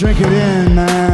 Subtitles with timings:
[0.00, 1.09] Drink it in, man.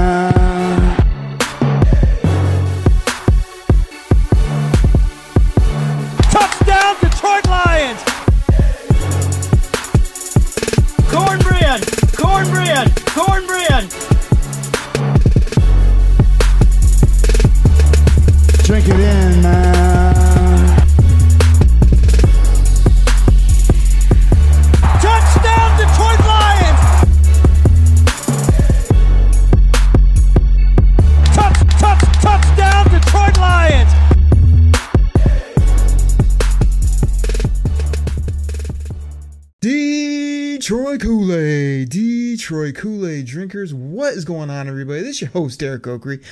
[43.36, 45.00] Drinkers, what is going on, everybody?
[45.00, 46.24] This is your host Derek Okrie,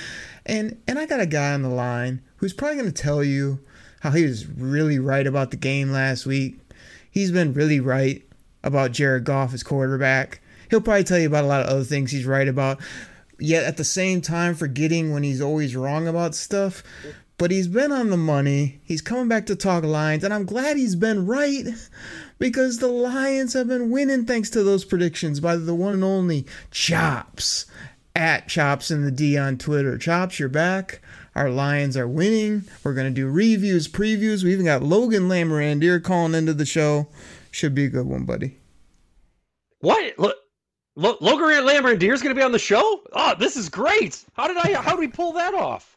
[0.47, 3.61] and and I got a guy on the line who's probably to tell you
[4.01, 6.59] how he was really right about the game last week.
[7.11, 8.23] He's been really right
[8.63, 10.41] about Jared Goff as quarterback.
[10.71, 12.81] He'll probably tell you about a lot of other things he's right about,
[13.39, 16.83] yet at the same time forgetting when he's always wrong about stuff.
[17.37, 18.81] But he's been on the money.
[18.85, 21.67] He's coming back to talk Lions, and I'm glad he's been right
[22.39, 26.47] because the Lions have been winning thanks to those predictions by the one and only
[26.71, 27.67] Chops
[28.15, 29.99] at Chops in the D on Twitter.
[29.99, 31.01] Chops, you're back.
[31.35, 32.65] Our Lions are winning.
[32.85, 34.45] We're gonna do reviews, previews.
[34.45, 37.09] We even got Logan Lamorandier calling into the show.
[37.51, 38.59] Should be a good one, buddy.
[39.81, 40.19] What?
[40.19, 40.37] Look,
[40.97, 43.03] Lo- Logan Lamorandier is going to be on the show.
[43.13, 44.25] Oh, this is great.
[44.35, 44.81] How did I?
[44.81, 45.94] How did we pull that off?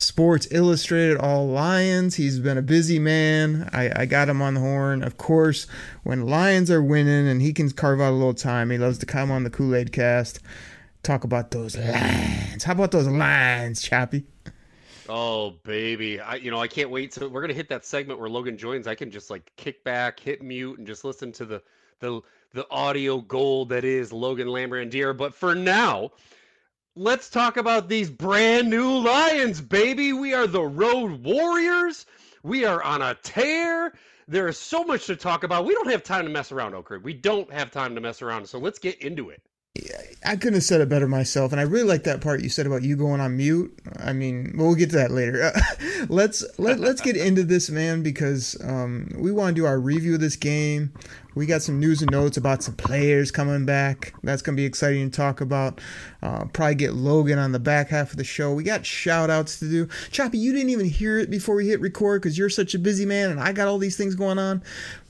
[0.00, 2.14] Sports Illustrated All Lions.
[2.14, 3.68] He's been a busy man.
[3.72, 5.02] I, I got him on the horn.
[5.02, 5.66] Of course,
[6.04, 9.06] when Lions are winning and he can carve out a little time, he loves to
[9.06, 10.38] come on the Kool Aid cast,
[11.02, 12.62] talk about those Lions.
[12.62, 14.24] How about those Lions, Chappie?
[15.08, 17.28] Oh baby, I you know I can't wait to.
[17.28, 18.86] We're gonna hit that segment where Logan joins.
[18.86, 21.62] I can just like kick back, hit mute, and just listen to the
[21.98, 22.20] the
[22.52, 25.16] the audio gold that is Logan Lamorandier.
[25.16, 26.12] But for now,
[26.98, 30.12] let's talk about these brand new Lions, baby.
[30.12, 32.06] We are the Road Warriors.
[32.42, 33.92] We are on a tear.
[34.26, 35.64] There is so much to talk about.
[35.64, 37.02] We don't have time to mess around, Oak Ridge.
[37.04, 38.46] We don't have time to mess around.
[38.46, 39.40] So let's get into it.
[40.26, 42.66] I couldn't have said it better myself, and I really like that part you said
[42.66, 43.78] about you going on mute.
[44.00, 45.52] I mean, we'll get to that later.
[46.08, 50.14] let's let let's get into this, man, because um, we want to do our review
[50.14, 50.92] of this game.
[51.38, 54.12] We got some news and notes about some players coming back.
[54.24, 55.80] That's gonna be exciting to talk about.
[56.20, 58.52] Uh, probably get Logan on the back half of the show.
[58.52, 59.88] We got shout outs to do.
[60.10, 63.06] Choppy, you didn't even hear it before we hit record because you're such a busy
[63.06, 64.64] man, and I got all these things going on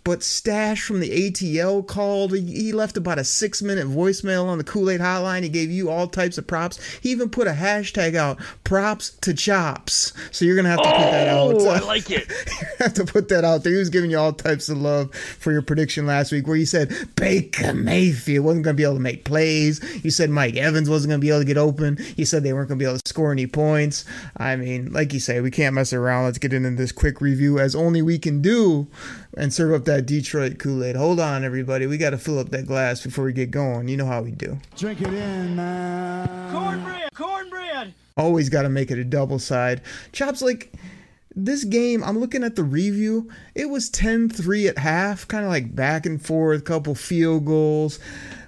[0.09, 2.35] but Stash from the ATL called.
[2.35, 5.43] He left about a six minute voicemail on the Kool Aid hotline.
[5.43, 6.83] He gave you all types of props.
[7.03, 10.15] He even put a hashtag out, props to chops.
[10.31, 11.55] So you're going to have to oh, put that out.
[11.55, 12.27] Oh, I like it.
[12.29, 13.75] you have to put that out there.
[13.75, 16.65] He was giving you all types of love for your prediction last week where you
[16.65, 19.79] said Baker Mayfield wasn't going to be able to make plays.
[20.03, 21.99] You said Mike Evans wasn't going to be able to get open.
[22.17, 24.07] You said they weren't going to be able to score any points.
[24.39, 26.25] I mean, like you say, we can't mess around.
[26.25, 28.89] Let's get into this quick review as only we can do
[29.39, 30.97] and serve up that Detroit Kool Aid.
[30.97, 31.87] Hold on, everybody.
[31.87, 33.89] We got to fill up that glass before we get going.
[33.89, 34.59] You know how we do.
[34.77, 36.53] Drink it in, man.
[36.53, 37.11] Cornbread!
[37.15, 37.95] Cornbread!
[38.17, 39.81] Always got to make it a double side.
[40.13, 40.73] Chops, like
[41.35, 43.31] this game, I'm looking at the review.
[43.55, 48.01] It was 10 3 at half, kind of like back and forth, couple field goals.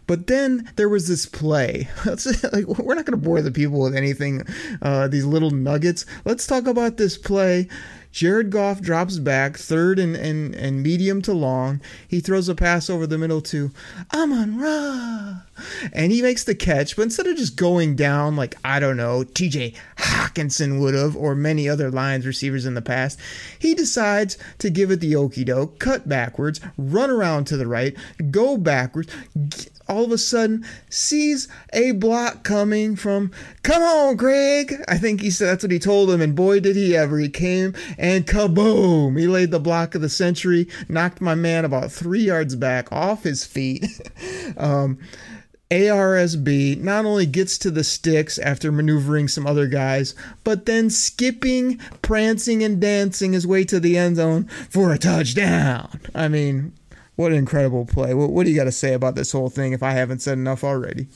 [0.08, 1.88] But then there was this play.
[2.04, 4.44] like, we're not going to bore the people with anything,
[4.82, 6.04] uh, these little nuggets.
[6.24, 7.68] Let's talk about this play.
[8.12, 11.81] Jared Goff drops back, third and, and, and medium to long.
[12.06, 13.71] He throws a pass over the middle to
[14.12, 15.43] Amon Ra.
[15.93, 19.22] And he makes the catch, but instead of just going down like, I don't know,
[19.22, 23.19] TJ Hockenson would have, or many other Lions receivers in the past,
[23.59, 27.97] he decides to give it the okey doke, cut backwards, run around to the right,
[28.31, 29.12] go backwards,
[29.90, 34.74] all of a sudden sees a block coming from, come on, Greg.
[34.88, 37.18] I think he said that's what he told him, and boy, did he ever.
[37.18, 39.18] He came and kaboom!
[39.18, 43.24] He laid the block of the century, knocked my man about three yards back off
[43.24, 43.84] his feet.
[44.56, 44.98] um,
[45.70, 51.78] ARSB not only gets to the sticks after maneuvering some other guys, but then skipping,
[52.03, 56.00] prancing, and dancing his way to the end zone for a touchdown.
[56.12, 56.72] I mean,
[57.20, 58.14] what an incredible play.
[58.14, 60.38] What, what do you got to say about this whole thing if I haven't said
[60.38, 61.06] enough already?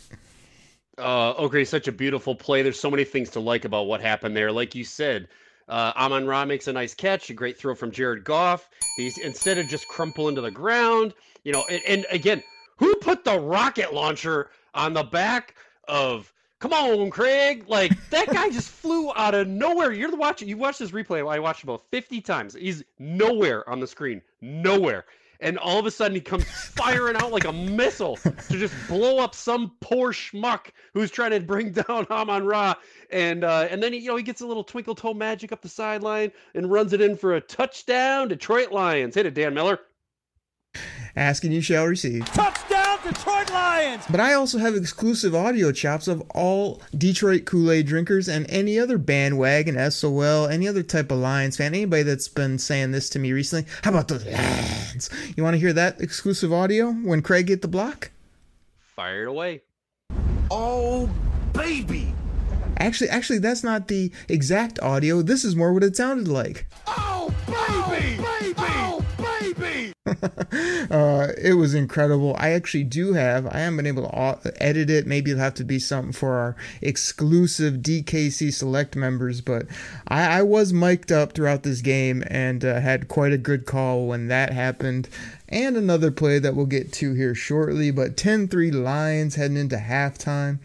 [0.98, 2.62] Uh, okay, such a beautiful play.
[2.62, 4.52] There's so many things to like about what happened there.
[4.52, 5.28] Like you said,
[5.68, 8.68] uh, Amon Ra makes a nice catch, a great throw from Jared Goff.
[8.96, 12.42] He's instead of just crumpling to the ground, you know, and, and again,
[12.76, 15.54] who put the rocket launcher on the back
[15.88, 17.64] of come on, Craig?
[17.66, 19.92] Like that guy just flew out of nowhere.
[19.92, 20.42] You're the watch.
[20.42, 21.26] You watched this replay.
[21.26, 22.54] I watched about 50 times.
[22.54, 24.20] He's nowhere on the screen.
[24.42, 25.06] Nowhere.
[25.44, 29.18] And all of a sudden he comes firing out like a missile to just blow
[29.18, 32.74] up some poor schmuck who's trying to bring down Amon Ra.
[33.10, 35.60] And uh, and then he, you know he gets a little twinkle toe magic up
[35.60, 38.28] the sideline and runs it in for a touchdown.
[38.28, 39.78] Detroit Lions hit it, Dan Miller.
[41.14, 42.24] Asking you shall receive.
[42.26, 42.73] Touchdown,
[43.04, 44.04] Detroit Lions!
[44.08, 48.78] But I also have exclusive audio chops of all Detroit Kool Aid drinkers and any
[48.78, 53.18] other bandwagon, SOL, any other type of Lions fan, anybody that's been saying this to
[53.18, 53.70] me recently.
[53.82, 55.10] How about the Lions?
[55.36, 58.10] You want to hear that exclusive audio when Craig hit the block?
[58.96, 59.62] Fire it away.
[60.50, 61.10] Oh,
[61.52, 62.14] baby.
[62.78, 65.20] Actually, actually, that's not the exact audio.
[65.20, 66.66] This is more what it sounded like.
[70.94, 72.36] Uh, it was incredible.
[72.38, 73.48] I actually do have.
[73.48, 75.08] I haven't been able to edit it.
[75.08, 79.40] Maybe it'll have to be something for our exclusive DKC Select members.
[79.40, 79.66] But
[80.06, 84.06] I, I was mic'd up throughout this game and uh, had quite a good call
[84.06, 85.08] when that happened.
[85.48, 87.90] And another play that we'll get to here shortly.
[87.90, 90.60] But 10-3 Lions heading into halftime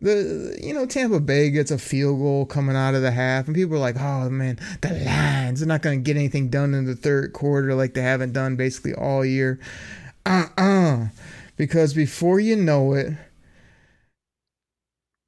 [0.00, 3.54] the you know Tampa Bay gets a field goal coming out of the half, and
[3.54, 6.84] people are like, "Oh man, the Lions are not going to get anything done in
[6.84, 9.58] the third quarter like they haven't done basically all year."
[10.24, 11.06] Uh uh
[11.56, 13.14] because before you know it,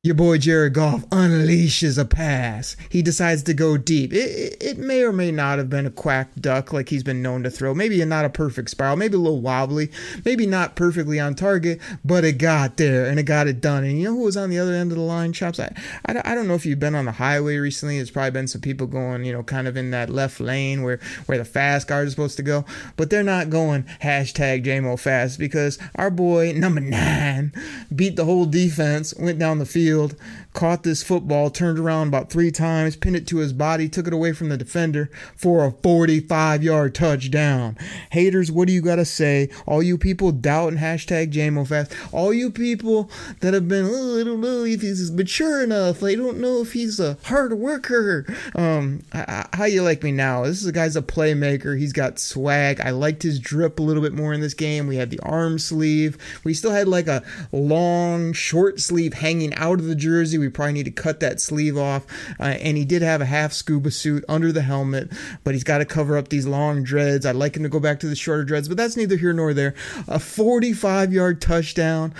[0.03, 2.75] your boy Jared Goff unleashes a pass.
[2.89, 4.15] He decides to go deep.
[4.15, 7.43] It, it, may or may not have been a quack duck like he's been known
[7.43, 7.75] to throw.
[7.75, 9.91] Maybe not a perfect spiral, maybe a little wobbly,
[10.25, 13.85] maybe not perfectly on target, but it got there and it got it done.
[13.85, 15.61] And you know who was on the other end of the line, Chops?
[15.61, 15.77] I,
[16.07, 17.97] I, I don't know if you've been on the highway recently.
[17.97, 20.99] There's probably been some people going, you know, kind of in that left lane where,
[21.27, 22.65] where the fast cars are supposed to go,
[22.97, 27.53] but they're not going hashtag JMO fast because our boy, number nine,
[27.95, 30.15] beat the whole defense, went down the field field,
[30.53, 34.13] caught this football, turned around about three times, pinned it to his body, took it
[34.13, 37.77] away from the defender for a 45 yard touchdown.
[38.11, 39.49] Haters, what do you got to say?
[39.67, 43.11] All you people doubting hashtag JMOFast, all you people
[43.41, 46.73] that have been, oh, I don't know if he's mature enough, I don't know if
[46.73, 48.27] he's a hard worker.
[48.55, 50.45] Um, how you like me now?
[50.45, 51.79] This is a guy's a playmaker.
[51.79, 52.81] He's got swag.
[52.81, 54.87] I liked his drip a little bit more in this game.
[54.87, 56.19] We had the arm sleeve.
[56.45, 60.40] We still had like a long short sleeve hanging out of the jersey.
[60.41, 62.07] We probably need to cut that sleeve off.
[62.39, 65.13] Uh, and he did have a half scuba suit under the helmet,
[65.45, 67.25] but he's got to cover up these long dreads.
[67.25, 69.55] I'd like him to go back to the shorter dreads, but that's neither here nor
[69.55, 69.75] there.
[70.09, 72.15] A 45 yard touchdown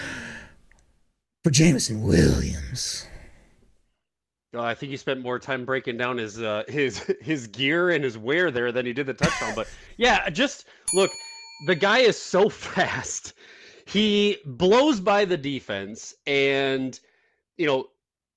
[1.43, 3.07] for Jameson Williams.
[4.53, 8.03] Oh, I think he spent more time breaking down his uh, his his gear and
[8.03, 9.53] his wear there than he did the touchdown.
[9.55, 11.11] but yeah, just look,
[11.67, 13.35] the guy is so fast.
[13.87, 16.99] He blows by the defense, and
[17.57, 17.90] you know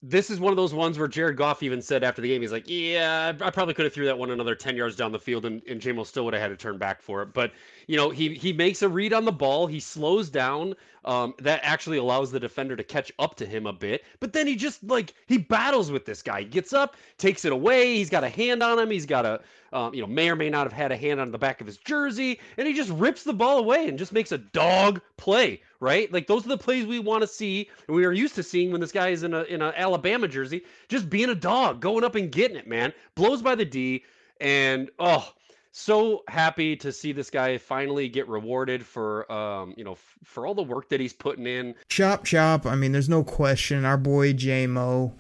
[0.06, 2.52] this is one of those ones where Jared Goff even said after the game, he's
[2.52, 5.46] like, "Yeah, I probably could have threw that one another ten yards down the field,
[5.46, 7.54] and, and JMO still would have had to turn back for it." But
[7.88, 10.76] you know, he he makes a read on the ball, he slows down.
[11.06, 14.06] Um, that actually allows the defender to catch up to him a bit.
[14.22, 16.40] But then he just like he battles with this guy.
[16.40, 17.96] He gets up, takes it away.
[17.98, 18.90] He's got a hand on him.
[18.90, 19.42] He's got a
[19.74, 21.68] um, you know, may or may not have had a hand on the back of
[21.68, 25.62] his jersey, and he just rips the ball away and just makes a dog play,
[25.80, 26.12] right?
[26.14, 28.72] Like those are the plays we want to see, and we are used to seeing
[28.72, 32.04] when this guy is in a in a Alabama jersey, just being a dog, going
[32.04, 32.94] up and getting it, man.
[33.16, 34.06] Blows by the D,
[34.40, 35.34] and oh,
[35.76, 40.46] so happy to see this guy finally get rewarded for um you know f- for
[40.46, 43.98] all the work that he's putting in chop chop i mean there's no question our
[43.98, 45.12] boy jmo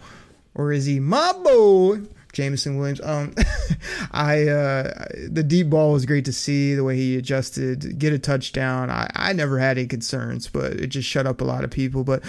[0.54, 2.00] or is he my boy
[2.34, 3.00] Jameson Williams.
[3.02, 3.36] Um,
[4.12, 8.20] I uh, the deep ball was great to see the way he adjusted, get a
[8.20, 8.90] touchdown.
[8.90, 12.04] I, I never had any concerns, but it just shut up a lot of people.
[12.04, 12.24] But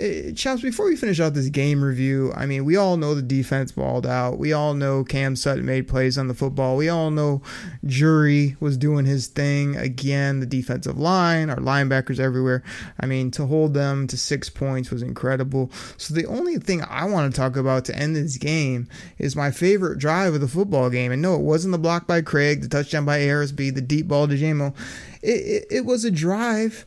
[0.00, 3.20] uh, Chops, before we finish out this game review, I mean, we all know the
[3.20, 4.38] defense balled out.
[4.38, 6.78] We all know Cam Sutton made plays on the football.
[6.78, 7.42] We all know
[7.84, 10.40] Jury was doing his thing again.
[10.40, 12.62] The defensive line, our linebackers everywhere.
[13.00, 15.70] I mean, to hold them to six points was incredible.
[15.98, 19.50] So the only thing I want to talk about to end this game is my
[19.50, 21.12] favorite drive of the football game.
[21.12, 24.26] And no, it wasn't the block by Craig, the touchdown by Arisby, the deep ball
[24.26, 24.74] to JMO.
[25.20, 26.86] It, it, it was a drive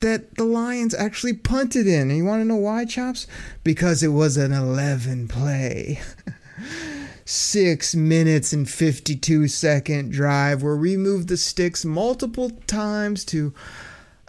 [0.00, 2.10] that the Lions actually punted in.
[2.10, 3.26] And you want to know why, Chops?
[3.64, 6.00] Because it was an 11 play.
[7.24, 13.52] Six minutes and 52 second drive where we moved the sticks multiple times to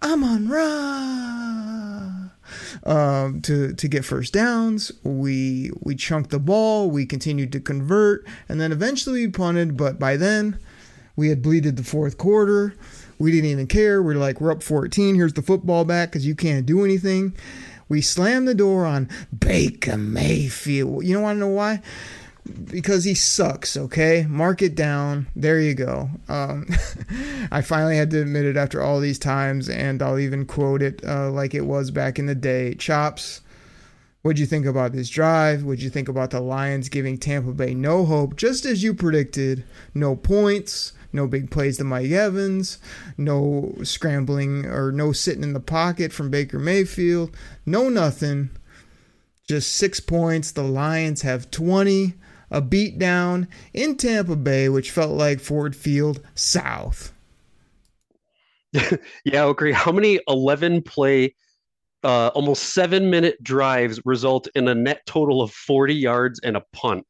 [0.01, 2.29] Amon Ra.
[2.83, 8.25] Um, to to get first downs, we we chunked the ball, we continued to convert,
[8.47, 9.75] and then eventually we punted.
[9.75, 10.57] But by then,
[11.15, 12.73] we had bleeded the fourth quarter.
[13.19, 14.01] We didn't even care.
[14.01, 15.15] We're like, we're up 14.
[15.15, 17.35] Here's the football back because you can't do anything.
[17.89, 21.05] We slammed the door on Baker Mayfield.
[21.05, 21.81] You don't want to know why?
[22.65, 23.77] because he sucks.
[23.77, 25.27] Okay, mark it down.
[25.35, 26.09] There you go.
[26.27, 26.67] Um,
[27.51, 31.01] I finally had to admit it after all these times, and I'll even quote it
[31.05, 32.75] uh, like it was back in the day.
[32.75, 33.41] Chops.
[34.21, 35.63] What'd you think about this drive?
[35.63, 39.63] What'd you think about the Lions giving Tampa Bay no hope, just as you predicted?
[39.93, 42.79] No points, no big plays to Mike Evans,
[43.17, 48.51] no scrambling or no sitting in the pocket from Baker Mayfield, no nothing.
[49.49, 50.51] Just six points.
[50.51, 52.13] The Lions have 20.
[52.49, 57.13] A beatdown in Tampa Bay, which felt like Ford Field South.
[59.25, 59.73] yeah, I agree.
[59.73, 61.35] How many 11 play,
[62.03, 66.63] uh, almost seven minute drives result in a net total of 40 yards and a
[66.71, 67.05] punt?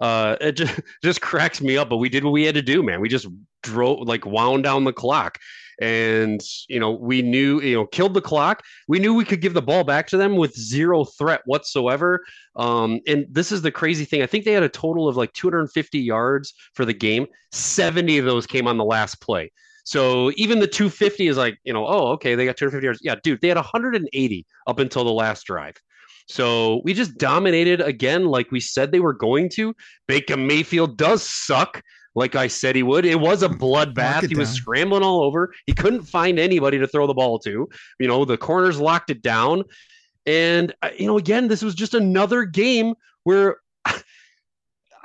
[0.00, 2.82] Uh, it just, just cracks me up, but we did what we had to do,
[2.82, 3.00] man.
[3.00, 3.26] We just
[3.62, 5.38] drove, like, wound down the clock.
[5.80, 8.62] And you know we knew you know killed the clock.
[8.88, 12.22] We knew we could give the ball back to them with zero threat whatsoever.
[12.56, 14.22] Um, and this is the crazy thing.
[14.22, 17.26] I think they had a total of like 250 yards for the game.
[17.52, 19.50] 70 of those came on the last play.
[19.84, 23.00] So even the 250 is like you know oh okay they got 250 yards.
[23.02, 25.74] Yeah dude they had 180 up until the last drive.
[26.28, 29.74] So we just dominated again like we said they were going to.
[30.06, 31.82] Baker mayfield does suck
[32.14, 33.04] like I said he would.
[33.04, 34.28] It was a bloodbath.
[34.28, 35.52] He was scrambling all over.
[35.66, 37.68] He couldn't find anybody to throw the ball to.
[37.98, 39.64] You know, the corners locked it down.
[40.26, 43.56] And uh, you know, again, this was just another game where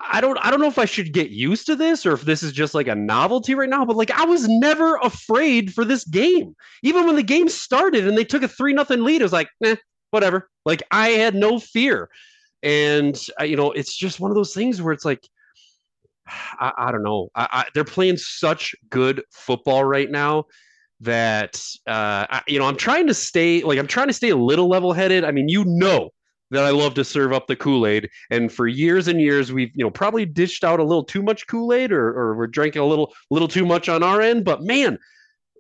[0.10, 2.44] I don't I don't know if I should get used to this or if this
[2.44, 6.04] is just like a novelty right now, but like I was never afraid for this
[6.04, 6.56] game.
[6.84, 9.50] Even when the game started and they took a 3 nothing lead, it was like,
[9.64, 9.76] eh,
[10.12, 10.50] whatever.
[10.66, 12.10] Like I had no fear.
[12.64, 15.28] And uh, you know, it's just one of those things where it's like
[16.28, 17.30] I, I don't know.
[17.36, 20.46] I, I, they're playing such good football right now
[21.00, 24.68] that uh, you know I'm trying to stay like I'm trying to stay a little
[24.68, 25.24] level headed.
[25.24, 26.10] I mean, you know
[26.50, 29.72] that I love to serve up the Kool Aid, and for years and years we've
[29.76, 32.82] you know probably dished out a little too much Kool Aid, or or we're drinking
[32.82, 34.46] a little little too much on our end.
[34.46, 34.98] But man,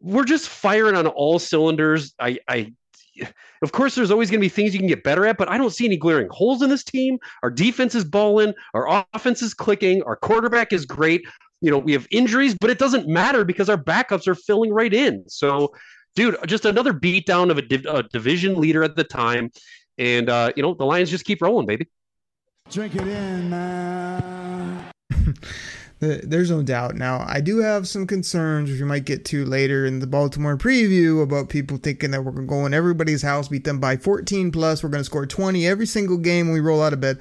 [0.01, 2.13] we're just firing on all cylinders.
[2.19, 2.73] I I
[3.61, 5.57] of course, there's always going to be things you can get better at, but I
[5.57, 7.17] don't see any glaring holes in this team.
[7.43, 11.21] Our defense is balling, our offense is clicking, our quarterback is great.
[11.61, 14.93] You know, we have injuries, but it doesn't matter because our backups are filling right
[14.93, 15.27] in.
[15.27, 15.73] So,
[16.15, 19.51] dude, just another beatdown of a, div- a division leader at the time.
[19.97, 21.87] And, uh, you know, the Lions just keep rolling, baby.
[22.69, 24.91] Drink it in, man.
[25.99, 26.95] there's no doubt.
[26.95, 30.57] Now, I do have some concerns, which we might get to later in the Baltimore
[30.57, 33.97] preview, about people thinking that we're going to go in everybody's house, beat them by
[33.97, 34.83] 14 plus.
[34.83, 37.19] We're going to score 20 every single game when we roll out of bed.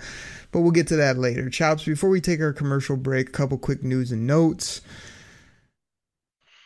[0.52, 1.48] But we'll get to that later.
[1.50, 4.80] Chops, before we take our commercial break, a couple quick news and notes.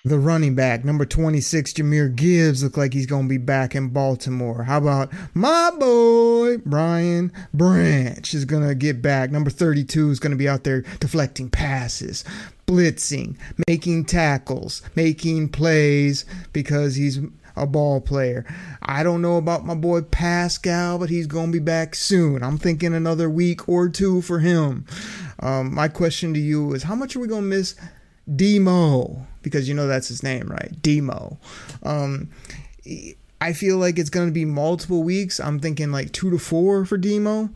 [0.02, 3.90] The running back, number 26, Jahmyr Gibbs, look like he's going to be back in
[3.90, 4.62] Baltimore.
[4.62, 9.30] How about my boy, Brian Branch, is going to get back.
[9.30, 12.24] Number 32 is going to be out there deflecting passes,
[12.66, 13.36] blitzing,
[13.68, 17.18] making tackles, making plays because he's
[17.54, 18.46] a ball player.
[18.80, 22.42] I don't know about my boy Pascal, but he's going to be back soon.
[22.42, 24.86] I'm thinking another week or two for him.
[25.40, 27.74] Um, my question to you is how much are we going to miss
[28.34, 29.26] Demo?
[29.42, 30.70] because you know that's his name, right?
[30.82, 31.38] Demo.
[31.82, 32.28] Um,
[33.40, 35.40] I feel like it's going to be multiple weeks.
[35.40, 37.50] I'm thinking like two to four for Demo.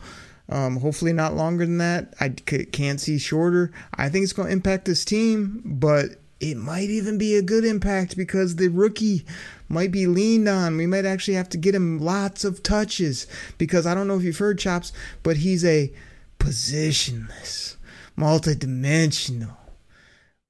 [0.48, 2.14] Um, hopefully not longer than that.
[2.20, 3.72] I can't see shorter.
[3.94, 7.64] I think it's going to impact this team, but it might even be a good
[7.64, 9.24] impact because the rookie
[9.68, 10.76] might be leaned on.
[10.76, 13.26] We might actually have to get him lots of touches
[13.56, 15.90] because I don't know if you've heard Chops, but he's a
[16.38, 17.76] positionless,
[18.18, 19.56] multidimensional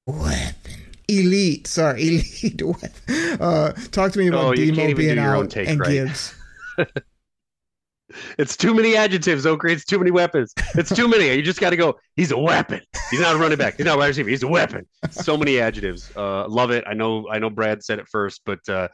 [0.05, 1.67] weapon elite.
[1.67, 2.01] Sorry,
[2.43, 2.91] elite.
[3.39, 5.89] uh, talk to me about oh, Demo being out and right?
[5.89, 6.35] Gibbs.
[8.37, 9.45] it's too many adjectives.
[9.45, 10.53] Oak It's too many weapons.
[10.75, 11.33] It's too many.
[11.33, 11.97] You just got to go.
[12.15, 12.81] He's a weapon.
[13.11, 13.77] He's not a running back.
[13.77, 14.29] He's not a wide receiver.
[14.29, 14.85] He's a weapon.
[15.11, 16.11] So many adjectives.
[16.15, 16.83] Uh, love it.
[16.87, 17.27] I know.
[17.29, 17.49] I know.
[17.49, 18.87] Brad said it first, but uh,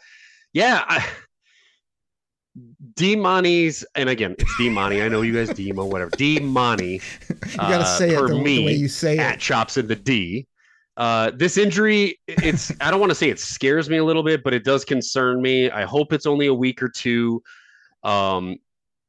[0.53, 0.83] yeah.
[0.87, 1.05] I,
[2.95, 5.01] D-Money's, and again, it's D-Money.
[5.01, 6.11] I know you guys Demo, whatever.
[6.11, 6.99] D-Money.
[7.29, 9.39] you gotta uh, say it the, me, the way you say at it.
[9.39, 10.47] Chops in the D.
[10.97, 14.43] Uh, this injury, it's I don't want to say it scares me a little bit,
[14.43, 15.69] but it does concern me.
[15.69, 17.41] I hope it's only a week or two.
[18.03, 18.57] Um,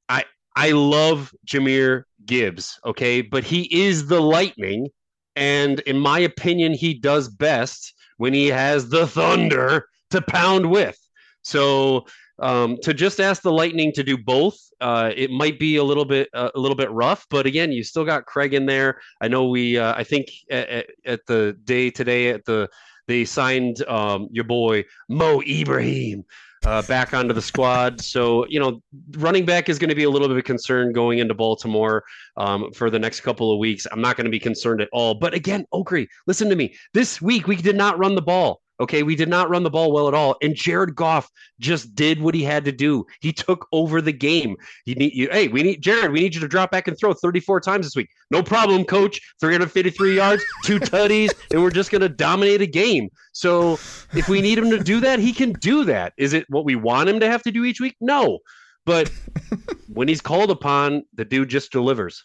[0.09, 0.25] I
[0.55, 4.89] I love Jahmyr Gibbs, okay, but he is the lightning,
[5.35, 10.99] and in my opinion, he does best when he has the thunder to pound with.
[11.43, 12.07] So
[12.39, 16.05] um, to just ask the Lightning to do both, uh, it might be a little
[16.05, 17.27] bit uh, a little bit rough.
[17.31, 19.01] But again, you still got Craig in there.
[19.21, 19.79] I know we.
[19.79, 22.69] Uh, I think at, at, the day today at the
[23.07, 26.25] they signed um, your boy Mo Ibrahim
[26.65, 28.01] uh, back onto the squad.
[28.01, 31.19] So, you know, running back is going to be a little bit of concern going
[31.19, 32.05] into Baltimore
[32.37, 33.87] um, for the next couple of weeks.
[33.91, 35.15] I'm not going to be concerned at all.
[35.15, 36.75] But again, Okrie, listen to me.
[36.95, 38.61] This week, we did not run the ball.
[38.83, 42.21] Okay, we did not run the ball well at all, and Jared Goff just did
[42.21, 43.07] what he had to do.
[43.21, 44.57] He took over the game.
[44.87, 45.29] You need you.
[45.31, 46.11] Hey, we need Jared.
[46.11, 48.09] We need you to drop back and throw 34 times this week.
[48.33, 49.21] No problem, Coach.
[49.41, 53.09] 353 yards, two tutties, and we're just going to dominate a game.
[53.33, 53.75] So
[54.15, 56.13] if we need him to do that, he can do that.
[56.19, 57.95] Is it what we want him to have to do each week?
[58.01, 58.41] No,
[58.85, 59.13] but
[59.93, 62.25] when he's called upon, the dude just delivers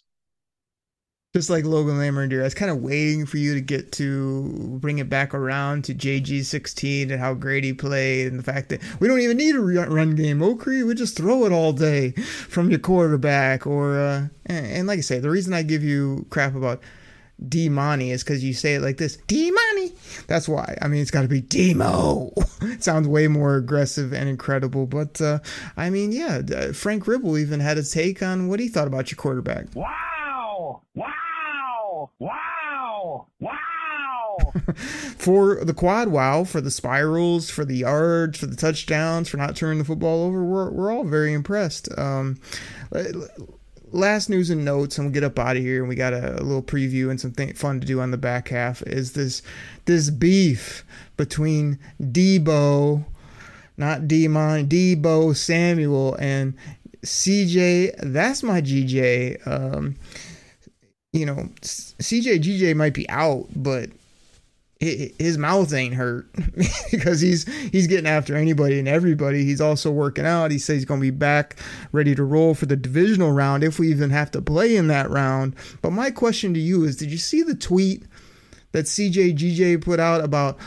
[1.34, 5.00] just like Logan Lamorandier, I was kind of waiting for you to get to bring
[5.00, 9.08] it back around to JG16 and how great he played, and the fact that we
[9.08, 10.40] don't even need a run game.
[10.40, 13.68] Okrie, we just throw it all day from your quarterback.
[13.68, 16.82] Or uh, and, and, like I say, the reason I give you crap about
[17.46, 19.94] D Money is because you say it like this, D Money.
[20.28, 20.78] That's why.
[20.82, 22.32] I mean, it's got to be Demo.
[22.80, 24.88] sounds way more aggressive and incredible.
[24.88, 25.40] But uh,
[25.76, 29.18] I mean, yeah, Frank Ribble even had a take on what he thought about your
[29.18, 29.68] quarterback.
[29.76, 30.82] Wow!
[30.96, 31.14] Wow!
[32.20, 33.28] Wow!
[33.40, 33.58] Wow!
[35.18, 39.56] for the quad wow, for the spirals, for the yards, for the touchdowns, for not
[39.56, 41.90] turning the football over, we're, we're all very impressed.
[41.98, 42.40] Um,
[43.92, 45.82] last news and notes, and we'll get up out of here.
[45.82, 48.50] And we got a, a little preview and something fun to do on the back
[48.50, 48.82] half.
[48.84, 49.42] Is this
[49.86, 53.06] this beef between Deebo,
[53.78, 56.56] not Demon, Deebo Samuel, and
[57.04, 57.96] CJ?
[58.02, 59.46] That's my GJ.
[59.48, 59.96] Um,
[61.18, 63.90] you know, CJ GJ might be out, but
[64.80, 66.28] his mouth ain't hurt
[66.92, 69.44] because he's he's getting after anybody and everybody.
[69.44, 70.52] He's also working out.
[70.52, 71.56] He says he's going to be back
[71.92, 75.10] ready to roll for the divisional round if we even have to play in that
[75.10, 75.56] round.
[75.82, 78.04] But my question to you is, did you see the tweet
[78.74, 80.60] that CJ GJ put out about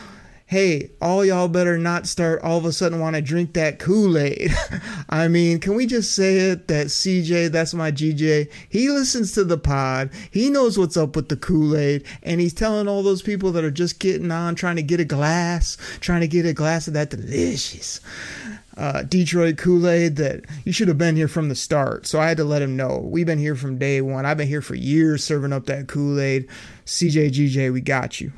[0.51, 4.17] hey, all y'all better not start all of a sudden want to drink that Kool
[4.17, 4.51] Aid.
[5.09, 9.45] I mean, can we just say it that CJ, that's my GJ, he listens to
[9.45, 13.21] the pod, he knows what's up with the Kool Aid, and he's telling all those
[13.21, 16.51] people that are just getting on, trying to get a glass, trying to get a
[16.51, 18.01] glass of that delicious.
[18.75, 22.05] Uh, Detroit Kool Aid that you should have been here from the start.
[22.05, 22.97] So I had to let him know.
[22.97, 24.25] We've been here from day one.
[24.25, 26.49] I've been here for years serving up that Kool Aid.
[26.85, 28.33] CJ, GJ, we got you.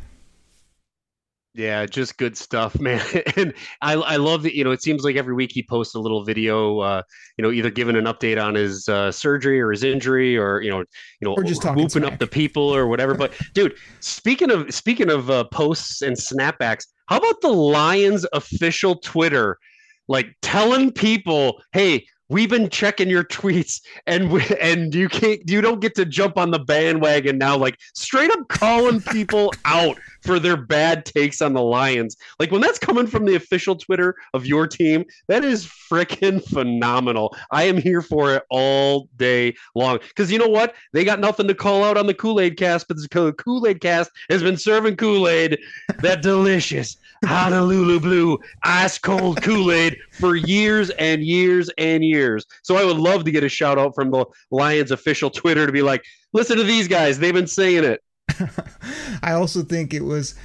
[1.56, 3.04] Yeah, just good stuff, man.
[3.38, 6.00] and I, I love that, you know, it seems like every week he posts a
[6.00, 7.04] little video, uh,
[7.38, 10.72] you know, either giving an update on his uh, surgery or his injury or, you
[10.72, 10.86] know, you
[11.22, 12.14] know, or just whooping smack.
[12.14, 13.14] up the people or whatever.
[13.14, 18.96] But dude, speaking of, speaking of uh, posts and snapbacks, how about the Lions official
[18.96, 19.60] Twitter,
[20.08, 25.62] like telling people, Hey, we've been checking your tweets and we, and you can't you
[25.62, 30.40] don't get to jump on the bandwagon now like straight up calling people out for
[30.40, 32.18] their bad takes on the Lions.
[32.40, 37.36] Like when that's coming from the official Twitter of your team, that is freaking phenomenal.
[37.52, 40.00] I am here for it all day long.
[40.00, 40.76] Because you know what?
[40.94, 43.82] They got nothing to call out on the Kool Aid cast, but the Kool Aid
[43.82, 45.60] cast has been serving Kool Aid,
[46.00, 52.46] that delicious Honolulu Blue ice cold Kool Aid for years and years and years.
[52.64, 55.72] So I would love to get a shout out from the Lions official Twitter to
[55.72, 57.20] be like, listen to these guys.
[57.20, 58.04] They've been saying it.
[59.24, 60.36] I also think it was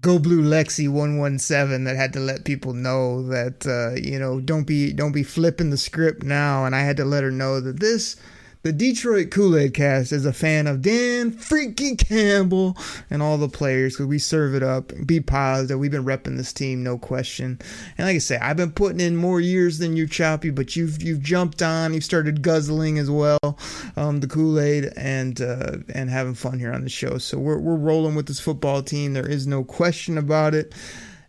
[0.00, 4.66] Go Blue Lexi 117 that had to let people know that uh, you know don't
[4.66, 7.80] be don't be flipping the script now and I had to let her know that
[7.80, 8.16] this
[8.62, 12.76] the Detroit Kool Aid cast is a fan of Dan Freaky Campbell
[13.08, 14.92] and all the players because we serve it up.
[15.06, 15.78] Be positive.
[15.78, 17.60] We've been repping this team, no question.
[17.96, 21.02] And like I say, I've been putting in more years than you, Choppy, but you've
[21.02, 21.94] you've jumped on.
[21.94, 23.58] You've started guzzling as well,
[23.96, 27.18] um, the Kool Aid and uh, and having fun here on the show.
[27.18, 29.12] So we're we're rolling with this football team.
[29.12, 30.74] There is no question about it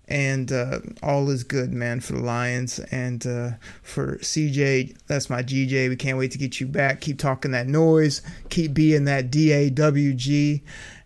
[0.10, 3.52] and uh, all is good, man, for the Lions and uh,
[3.84, 4.98] for CJ.
[5.08, 5.88] That's my GJ.
[5.88, 7.00] We can't wait to get you back.
[7.00, 8.24] Keep talking that noise.
[8.50, 10.62] Keep being that DAWG.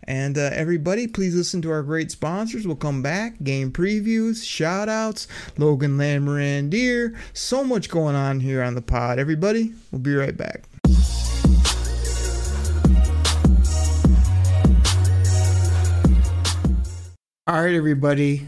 [0.05, 2.65] And uh, everybody, please listen to our great sponsors.
[2.65, 3.41] We'll come back.
[3.43, 7.17] Game previews, shout outs, Logan Lamorandier.
[7.33, 9.19] So much going on here on the pod.
[9.19, 10.63] Everybody, we'll be right back.
[17.45, 18.47] All right, everybody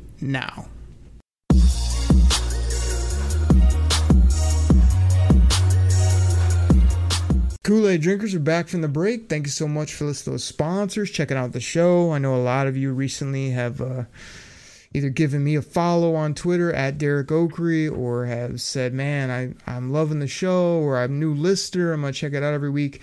[0.21, 0.67] now.
[7.63, 9.29] Kool Aid drinkers are back from the break.
[9.29, 12.11] Thank you so much for listening to those sponsors, checking out the show.
[12.11, 14.05] I know a lot of you recently have uh,
[14.93, 19.71] either given me a follow on Twitter at Derek Okrie or have said, man, I,
[19.71, 21.93] I'm loving the show or I'm a new listener.
[21.93, 23.01] I'm going to check it out every week.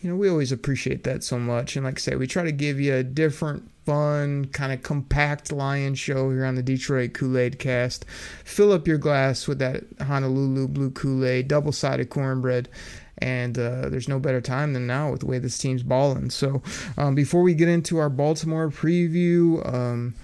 [0.00, 1.76] You know, we always appreciate that so much.
[1.76, 5.52] And like I say, we try to give you a different, fun, kind of compact
[5.52, 8.06] lion show here on the Detroit Kool Aid cast.
[8.44, 12.68] Fill up your glass with that Honolulu blue Kool Aid, double sided cornbread
[13.18, 16.30] and uh, there's no better time than now with the way this team's balling.
[16.30, 16.62] So,
[16.96, 20.14] um, before we get into our Baltimore preview, um,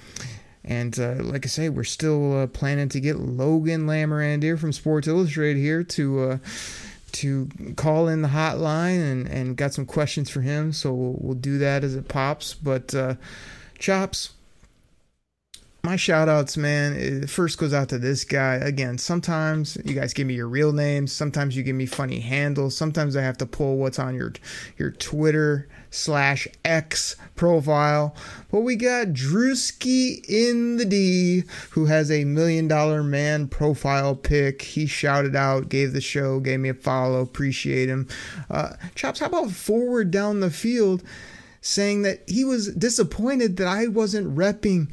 [0.65, 5.07] and uh, like I say, we're still uh, planning to get Logan Lamorandier from Sports
[5.07, 6.39] Illustrated here to uh,
[7.17, 10.73] to call in the hotline and, and got some questions for him.
[10.73, 12.55] So we'll, we'll do that as it pops.
[12.55, 13.15] But uh,
[13.79, 14.33] Chops,
[15.87, 18.57] my shout outs, man, first goes out to this guy.
[18.57, 22.77] Again, sometimes you guys give me your real names, sometimes you give me funny handles,
[22.77, 24.33] sometimes I have to pull what's on your
[24.77, 28.17] your Twitter slash X profile.
[28.51, 34.63] But we got Drewski in the D, who has a million dollar man profile pic.
[34.63, 38.09] He shouted out, gave the show, gave me a follow, appreciate him.
[38.51, 41.05] Uh, Chops, how about forward down the field?
[41.67, 44.89] saying that he was disappointed that I wasn't repping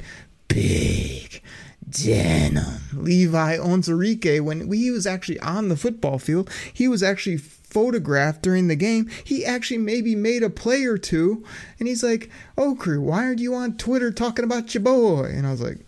[0.48, 1.42] big
[1.88, 2.80] denim.
[2.92, 8.68] Levi Onwuzurike, when he was actually on the football field, he was actually photographed during
[8.68, 9.10] the game.
[9.24, 11.44] He actually maybe made a play or two,
[11.78, 15.46] and he's like, "Oh, crew, why aren't you on Twitter talking about your boy?" And
[15.46, 15.78] I was like,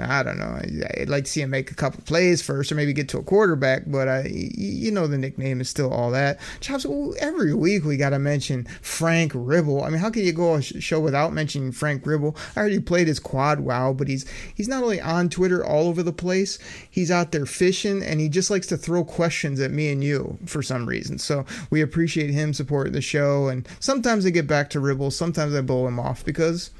[0.00, 0.58] I don't know.
[0.98, 3.22] I'd like to see him make a couple plays first, or maybe get to a
[3.22, 3.82] quarterback.
[3.86, 6.40] But I, you know, the nickname is still all that.
[6.60, 6.86] Chops.
[7.18, 9.84] Every week we got to mention Frank Ribble.
[9.84, 12.34] I mean, how can you go a show without mentioning Frank Ribble?
[12.56, 16.02] I already played his quad wow, but he's he's not only on Twitter all over
[16.02, 16.58] the place.
[16.90, 20.38] He's out there fishing, and he just likes to throw questions at me and you
[20.46, 21.18] for some reason.
[21.18, 23.48] So we appreciate him supporting the show.
[23.48, 25.10] And sometimes I get back to Ribble.
[25.10, 26.70] Sometimes I blow him off because,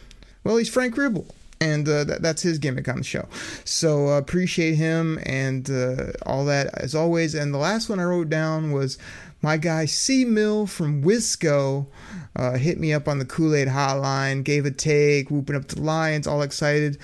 [0.44, 1.27] well, he's Frank Ribble
[1.62, 3.29] and uh, that, that's his gimmick on the show.
[3.64, 7.35] So uh, appreciate him and uh, all that as always.
[7.35, 8.98] And the last one I wrote down was
[9.42, 11.87] my guy C Mill from Wisco
[12.35, 15.81] uh, hit me up on the Kool Aid hotline, gave a take, whooping up the
[15.81, 16.98] Lions, all excited.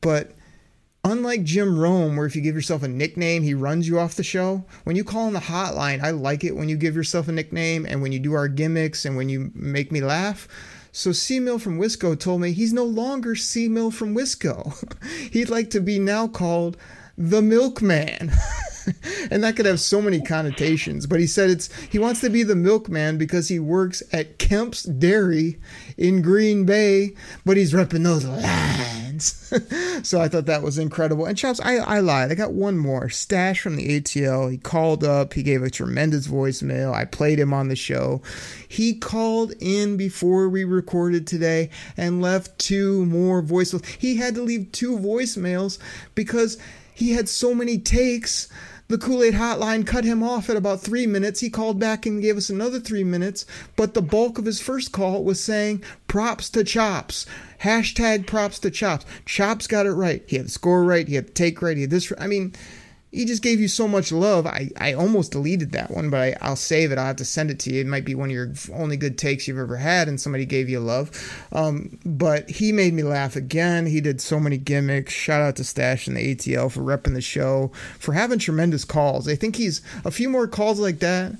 [0.00, 0.32] But
[1.04, 4.22] unlike Jim Rome, where if you give yourself a nickname, he runs you off the
[4.22, 4.64] show.
[4.84, 7.84] When you call on the hotline, I like it when you give yourself a nickname
[7.84, 10.46] and when you do our gimmicks and when you make me laugh.
[10.92, 14.74] So C Mill from Wisco told me he's no longer C Mill from Wisco.
[15.32, 16.76] He'd like to be now called
[17.16, 18.32] the Milkman.
[19.30, 21.06] and that could have so many connotations.
[21.06, 24.84] But he said it's he wants to be the milkman because he works at Kemp's
[24.84, 25.58] Dairy
[25.96, 29.07] in Green Bay, but he's repping those lines.
[30.02, 31.26] so I thought that was incredible.
[31.26, 32.30] And Chops, I, I lied.
[32.30, 33.08] I got one more.
[33.08, 34.50] Stash from the ATL.
[34.50, 35.34] He called up.
[35.34, 36.92] He gave a tremendous voicemail.
[36.92, 38.22] I played him on the show.
[38.66, 43.86] He called in before we recorded today and left two more voicemails.
[43.86, 45.78] He had to leave two voicemails
[46.14, 46.58] because
[46.94, 48.48] he had so many takes
[48.88, 51.40] the Kool Aid hotline cut him off at about three minutes.
[51.40, 53.44] He called back and gave us another three minutes,
[53.76, 57.26] but the bulk of his first call was saying props to Chops.
[57.62, 59.04] Hashtag props to Chops.
[59.26, 60.22] Chops got it right.
[60.26, 61.06] He had the score right.
[61.06, 61.76] He had the take right.
[61.76, 62.10] He had this.
[62.18, 62.54] I mean,
[63.10, 64.46] he just gave you so much love.
[64.46, 66.98] I, I almost deleted that one, but I, will save it.
[66.98, 67.80] I'll have to send it to you.
[67.80, 70.68] It might be one of your only good takes you've ever had, and somebody gave
[70.68, 71.10] you love.
[71.52, 73.86] Um, but he made me laugh again.
[73.86, 75.14] He did so many gimmicks.
[75.14, 79.26] Shout out to Stash and the ATL for repping the show, for having tremendous calls.
[79.26, 81.32] I think he's a few more calls like that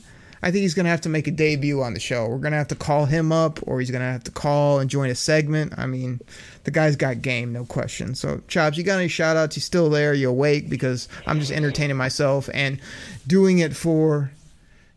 [0.43, 2.27] I think he's going to have to make a debut on the show.
[2.27, 4.79] We're going to have to call him up, or he's going to have to call
[4.79, 5.75] and join a segment.
[5.77, 6.21] I mean,
[6.65, 8.15] the guy's got game, no question.
[8.15, 9.57] So, Chops, you got any shout outs?
[9.57, 10.15] You still there?
[10.15, 10.71] You awake?
[10.71, 12.81] Because I'm just entertaining myself and
[13.27, 14.31] doing it for,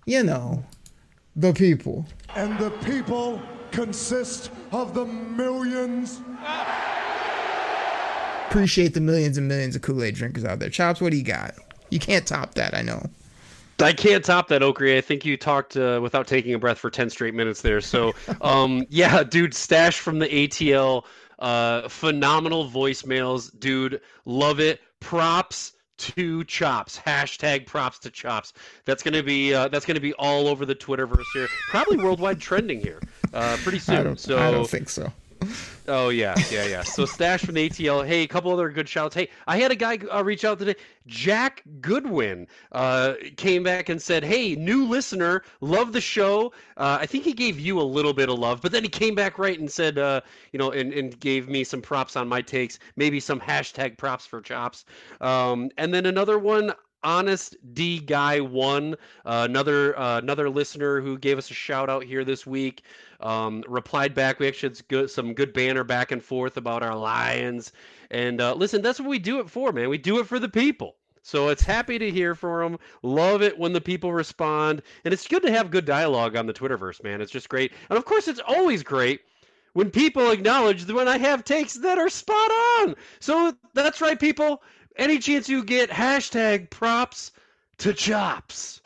[0.06, 0.64] you know,
[1.36, 2.06] the people.
[2.36, 6.22] And the people consist of the millions.
[8.50, 10.70] Appreciate the millions and millions of Kool Aid drinkers out there.
[10.70, 11.56] Chops, what do you got?
[11.90, 13.10] You can't top that, I know.
[13.82, 14.98] I can't top that, Okrie.
[14.98, 17.82] I think you talked uh, without taking a breath for 10 straight minutes there.
[17.82, 21.06] So, um, yeah, dude, Stash from the ATL,
[21.40, 23.58] uh, phenomenal voicemails.
[23.60, 24.82] Dude, love it.
[25.00, 28.54] Props to chops hashtag props to chops
[28.86, 31.96] that's going to be uh, that's going to be all over the twitterverse here probably
[31.96, 33.00] worldwide trending here
[33.36, 35.14] uh, pretty soon I so I don't think so.
[35.92, 36.84] Oh yeah, yeah, yeah.
[36.84, 38.08] So stash from the ATL.
[38.08, 39.14] Hey, a couple other good shouts.
[39.14, 40.76] Hey, I had a guy uh, reach out today.
[41.06, 46.54] Jack Goodwin uh, came back and said, "Hey, new listener, love the show.
[46.78, 49.16] Uh, I think he gave you a little bit of love, but then he came
[49.16, 50.22] back right and said, uh,
[50.54, 54.26] you know, and, and gave me some props on my takes, maybe some hashtag props
[54.26, 54.86] for chops.
[55.20, 56.72] Um, and then another one
[57.04, 58.94] honest d guy one
[59.26, 62.84] uh, another uh, another listener who gave us a shout out here this week
[63.20, 64.40] um, replied back.
[64.40, 67.72] We actually had good, some good banner back and forth about our lions
[68.10, 69.90] and uh, listen that's what we do it for man.
[69.90, 70.96] We do it for the people.
[71.24, 74.82] So it's happy to hear from them love it when the people respond.
[75.06, 77.22] And it's good to have good dialogue on the twitterverse man.
[77.22, 77.72] It's just great.
[77.90, 79.22] And of course it's always great
[79.74, 82.96] when people acknowledge that when I have takes that are spot on.
[83.20, 84.62] So that's right, people.
[84.98, 87.32] Any chance you get hashtag props
[87.80, 88.82] to chops.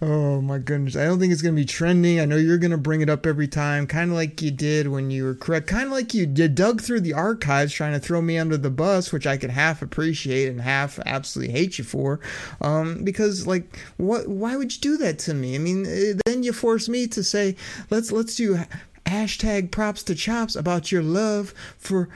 [0.00, 0.96] Oh my goodness.
[0.96, 2.18] I don't think it's going to be trending.
[2.18, 4.88] I know you're going to bring it up every time, kind of like you did
[4.88, 5.68] when you were correct.
[5.68, 9.12] Kind of like you dug through the archives trying to throw me under the bus,
[9.12, 12.20] which I could half appreciate and half absolutely hate you for.
[12.60, 15.54] Um, because like what why would you do that to me?
[15.54, 17.54] I mean, eh, then you force me to say,
[17.90, 18.58] "Let's let's do
[19.06, 22.08] hashtag props to chops about your love for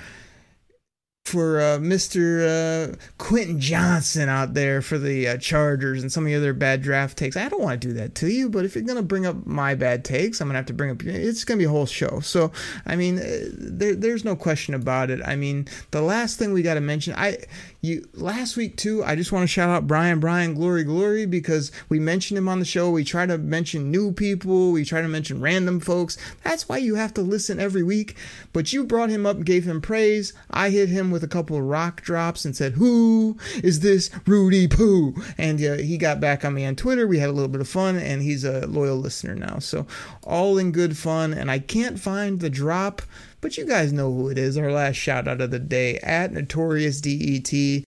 [1.27, 2.93] for uh, Mr.
[2.93, 6.83] Uh, Quentin Johnston out there for the uh, Chargers and some of the other bad
[6.83, 7.37] draft takes.
[7.37, 9.47] I don't want to do that to you, but if you're going to bring up
[9.47, 11.03] my bad takes, I'm going to have to bring up.
[11.03, 12.21] It's going to be a whole show.
[12.21, 12.53] So,
[12.87, 15.21] I mean, uh, there, there's no question about it.
[15.25, 17.39] I mean, the last thing we got to mention, I
[17.81, 19.05] you last week too.
[19.05, 22.59] I just want to shout out Brian, Brian, Glory, Glory, because we mentioned him on
[22.59, 22.91] the show.
[22.91, 24.73] We try to mention new people.
[24.73, 26.17] We try to mention random folks.
[26.43, 28.17] That's why you have to listen every week.
[28.53, 30.33] But you brought him up, gave him praise.
[30.51, 34.69] I hit him with a couple of rock drops and said, Who is this Rudy
[34.69, 35.15] Poo?
[35.39, 37.07] And uh, he got back on me on Twitter.
[37.07, 39.59] We had a little bit of fun, and he's a loyal listener now.
[39.59, 39.87] So,
[40.23, 41.33] all in good fun.
[41.33, 43.03] And I can't find the drop,
[43.40, 44.57] but you guys know who it is.
[44.57, 47.85] Our last shout out of the day at Notorious DET.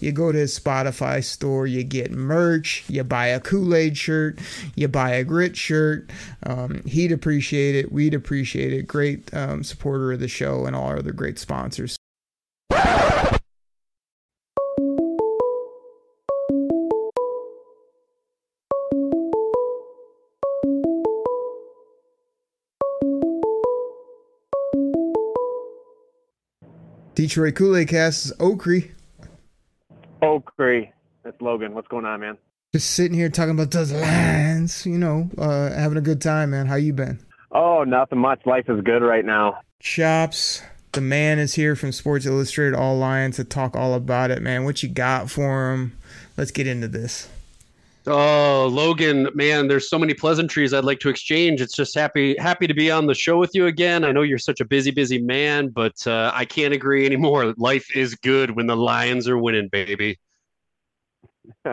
[0.00, 4.38] You go to his Spotify store, you get merch, you buy a Kool Aid shirt,
[4.76, 6.08] you buy a grit shirt.
[6.44, 7.90] Um, he'd appreciate it.
[7.90, 8.86] We'd appreciate it.
[8.86, 11.97] Great um, supporter of the show and all our other great sponsors.
[27.18, 28.92] Detroit Kool Aid Cast is Okrie.
[30.22, 30.92] Okrie.
[31.24, 31.74] It's Logan.
[31.74, 32.38] What's going on, man?
[32.72, 36.66] Just sitting here talking about those lines, you know, uh, having a good time, man.
[36.66, 37.18] How you been?
[37.50, 38.46] Oh, nothing much.
[38.46, 39.58] Life is good right now.
[39.80, 44.40] Chops, the man is here from Sports Illustrated All Lions to talk all about it,
[44.40, 44.62] man.
[44.62, 45.98] What you got for him?
[46.36, 47.28] Let's get into this.
[48.10, 51.60] Oh, Logan, man, there's so many pleasantries I'd like to exchange.
[51.60, 54.02] It's just happy happy to be on the show with you again.
[54.02, 57.52] I know you're such a busy, busy man, but uh, I can't agree anymore.
[57.58, 60.18] Life is good when the Lions are winning, baby.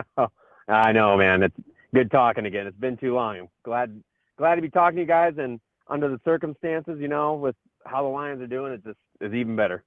[0.68, 1.42] I know, man.
[1.42, 1.56] It's
[1.94, 2.66] good talking again.
[2.66, 3.38] It's been too long.
[3.38, 4.02] I'm glad
[4.36, 8.02] glad to be talking to you guys, and under the circumstances, you know, with how
[8.02, 9.84] the Lions are doing, it just is even better.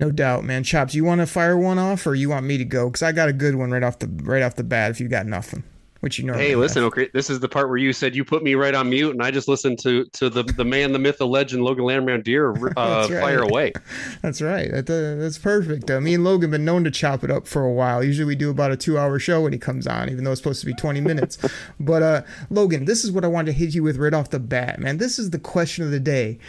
[0.00, 0.64] No doubt, man.
[0.64, 2.86] Chops, you want to fire one off, or you want me to go?
[2.86, 4.90] Because I got a good one right off the right off the bat.
[4.90, 5.62] If you got nothing,
[6.00, 6.34] which you know.
[6.34, 8.90] Hey, listen, okay, this is the part where you said you put me right on
[8.90, 11.84] mute, and I just listened to to the the man, the myth, the legend, Logan
[11.84, 13.20] Landman Deer uh, right.
[13.20, 13.72] fire away.
[14.22, 14.68] That's right.
[14.68, 15.88] That, uh, that's perfect.
[15.88, 18.02] Uh, me and Logan been known to chop it up for a while.
[18.02, 20.40] Usually we do about a two hour show when he comes on, even though it's
[20.40, 21.38] supposed to be twenty minutes.
[21.78, 24.40] but uh, Logan, this is what I wanted to hit you with right off the
[24.40, 24.98] bat, man.
[24.98, 26.40] This is the question of the day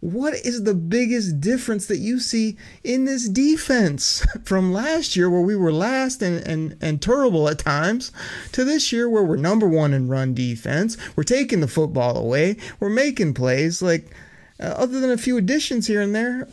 [0.00, 5.40] what is the biggest difference that you see in this defense from last year where
[5.40, 8.12] we were last and, and, and terrible at times
[8.52, 10.96] to this year where we're number one in run defense?
[11.16, 12.56] We're taking the football away.
[12.78, 13.80] We're making plays.
[13.80, 14.14] Like
[14.60, 16.48] uh, other than a few additions here and there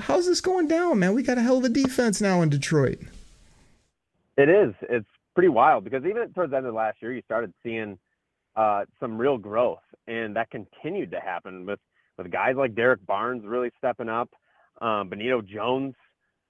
[0.00, 1.14] how's this going down man?
[1.14, 3.00] We got a hell of a defense now in detroit.
[4.36, 4.74] It is.
[4.82, 7.98] It's pretty wild because even towards the end of last year you started seeing
[8.56, 11.78] uh, some real growth and that continued to happen with
[12.18, 14.28] with guys like Derrick Barnes really stepping up,
[14.82, 15.94] um, Benito Jones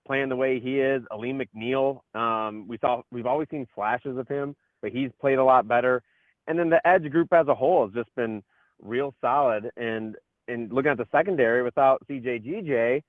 [0.06, 2.00] playing the way he is, Alim McNeill.
[2.14, 6.02] Um, we saw we've always seen flashes of him, but he's played a lot better.
[6.46, 8.42] And then the edge group as a whole has just been
[8.82, 9.70] real solid.
[9.76, 10.16] And
[10.48, 13.02] and looking at the secondary without CJ GJ,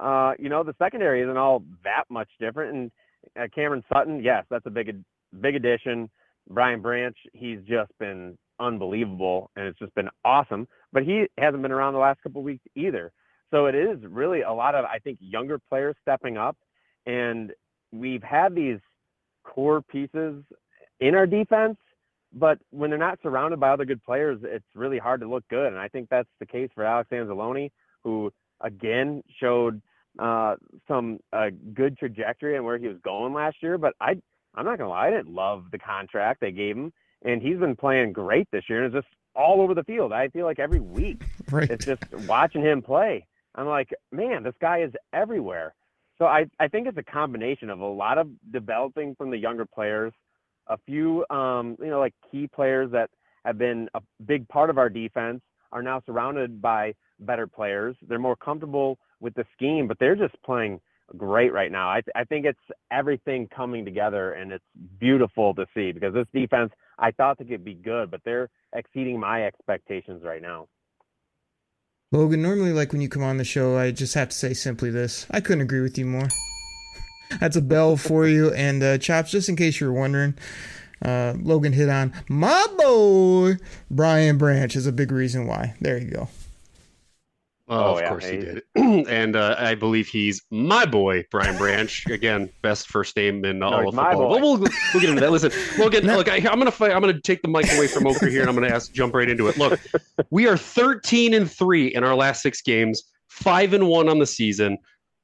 [0.00, 2.74] uh, you know the secondary isn't all that much different.
[2.74, 2.90] And
[3.38, 4.96] uh, Cameron Sutton, yes, that's a big
[5.40, 6.10] big addition.
[6.48, 10.66] Brian Branch, he's just been unbelievable, and it's just been awesome.
[10.92, 13.12] But he hasn't been around the last couple weeks either.
[13.50, 16.56] So it is really a lot of I think younger players stepping up,
[17.06, 17.52] and
[17.92, 18.78] we've had these
[19.44, 20.42] core pieces
[21.00, 21.76] in our defense,
[22.32, 25.68] but when they're not surrounded by other good players, it's really hard to look good.
[25.68, 27.70] And I think that's the case for Alex Anzalone,
[28.02, 29.80] who again showed
[30.18, 30.56] uh,
[30.88, 33.78] some uh, good trajectory and where he was going last year.
[33.78, 34.16] But I,
[34.54, 36.92] I'm not gonna lie, I didn't love the contract they gave him,
[37.26, 38.84] and he's been playing great this year.
[38.84, 40.12] And it's just all over the field.
[40.12, 41.68] I feel like every week, Right.
[41.70, 43.26] it's just watching him play.
[43.54, 45.74] I'm like, man, this guy is everywhere.
[46.18, 49.66] So I, I think it's a combination of a lot of developing from the younger
[49.66, 50.12] players,
[50.68, 53.10] a few, um, you know, like key players that
[53.44, 55.40] have been a big part of our defense
[55.72, 57.96] are now surrounded by better players.
[58.08, 60.80] They're more comfortable with the scheme, but they're just playing
[61.16, 61.88] great right now.
[61.88, 62.58] I, I think it's
[62.90, 64.64] everything coming together, and it's
[64.98, 69.20] beautiful to see because this defense, I thought they could be good, but they're exceeding
[69.20, 70.68] my expectations right now.
[72.12, 74.90] Logan, normally, like when you come on the show, I just have to say simply
[74.90, 76.28] this I couldn't agree with you more.
[77.40, 78.52] That's a bell for you.
[78.52, 80.34] And, uh, Chops, just in case you're wondering,
[81.04, 83.56] uh, Logan hit on my boy,
[83.90, 85.74] Brian Branch, is a big reason why.
[85.80, 86.28] There you go.
[87.68, 88.62] Oh, Oh, of yeah, course he did.
[89.08, 92.06] and uh, I believe he's my boy, Brian Branch.
[92.10, 94.28] Again, best first name in all of football.
[94.28, 94.40] boy.
[94.40, 95.32] We'll, we'll, we'll get into that.
[95.32, 95.50] Listen,
[96.04, 96.16] No.
[96.16, 96.92] look, I, I'm gonna fight.
[96.92, 99.28] I'm gonna take the mic away from Okrie here, and I'm gonna ask, jump right
[99.28, 99.56] into it.
[99.58, 99.80] Look,
[100.30, 104.26] we are 13 and three in our last six games, five and one on the
[104.26, 104.78] season.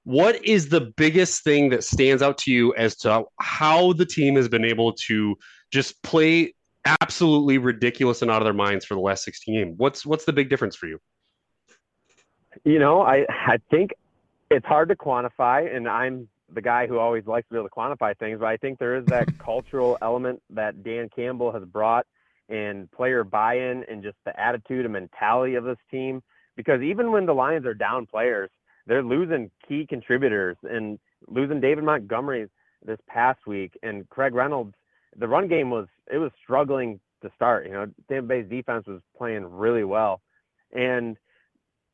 [0.05, 4.35] What is the biggest thing that stands out to you as to how the team
[4.35, 5.37] has been able to
[5.71, 6.55] just play
[7.01, 9.75] absolutely ridiculous and out of their minds for the last 16 games?
[9.77, 10.99] What's what's the big difference for you?
[12.65, 13.93] You know, I I think
[14.51, 17.75] it's hard to quantify, and I'm the guy who always likes to be able to
[17.75, 22.07] quantify things, but I think there is that cultural element that Dan Campbell has brought
[22.49, 26.23] and player buy-in and just the attitude and mentality of this team.
[26.57, 28.51] Because even when the Lions are down players,
[28.87, 30.99] they're losing key contributors and
[31.29, 32.49] losing David Montgomery
[32.85, 34.75] this past week and Craig Reynolds.
[35.17, 37.67] The run game was it was struggling to start.
[37.67, 40.21] You know, Tampa Bay's defense was playing really well,
[40.73, 41.17] and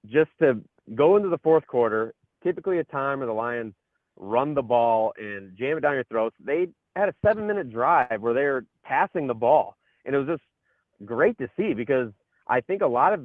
[0.06, 0.60] just to
[0.94, 3.74] go into the fourth quarter, typically a time where the Lions
[4.16, 6.36] run the ball and jam it down your throats.
[6.44, 9.76] They had a seven minute drive where they were passing the ball.
[10.04, 10.42] And it was just
[11.04, 12.10] great to see because
[12.48, 13.20] I think a lot of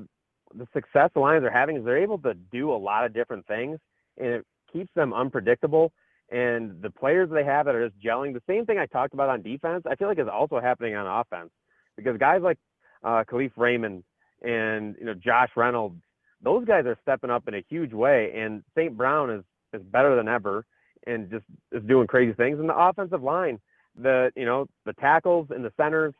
[0.55, 3.47] the success the Lions are having is they're able to do a lot of different
[3.47, 3.79] things
[4.17, 5.91] and it keeps them unpredictable.
[6.29, 9.29] And the players they have that are just gelling, the same thing I talked about
[9.29, 11.51] on defense, I feel like is also happening on offense
[11.95, 12.57] because guys like
[13.03, 14.03] uh, Kalif Raymond
[14.41, 16.01] and you know Josh Reynolds,
[16.43, 18.31] those guys are stepping up in a huge way.
[18.35, 18.95] And St.
[18.95, 20.65] Brown is is better than ever
[21.07, 22.59] and just is doing crazy things.
[22.59, 23.59] And the offensive line,
[23.99, 26.13] the you know the tackles and the centers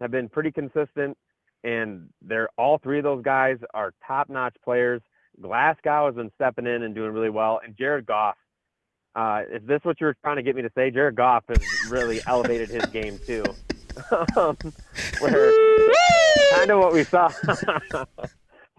[0.00, 1.16] have been pretty consistent,
[1.64, 5.02] and they're all three of those guys are top notch players.
[5.40, 8.36] Glasgow has been stepping in and doing really well, and Jared Goff.
[9.16, 10.88] Uh, is this what you're trying to get me to say?
[10.88, 13.44] Jared Goff has really elevated his game too.
[14.36, 14.56] um,
[15.18, 15.52] where
[16.54, 17.30] kind of what we saw.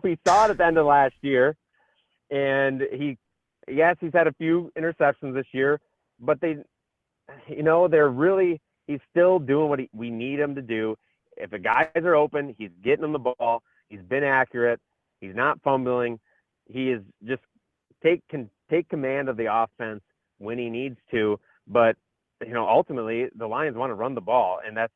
[0.04, 1.56] We saw it at the end of last year,
[2.30, 3.18] and he,
[3.68, 5.80] yes, he's had a few interceptions this year,
[6.20, 6.58] but they,
[7.48, 10.96] you know, they're really he's still doing what he, we need him to do.
[11.38, 13.64] If the guys are open, he's getting them the ball.
[13.90, 14.80] He's been accurate.
[15.20, 16.20] He's not fumbling.
[16.68, 17.42] He is just
[18.04, 20.02] take can take command of the offense
[20.38, 21.40] when he needs to.
[21.68, 21.96] But
[22.46, 24.94] you know, ultimately, the Lions want to run the ball, and that's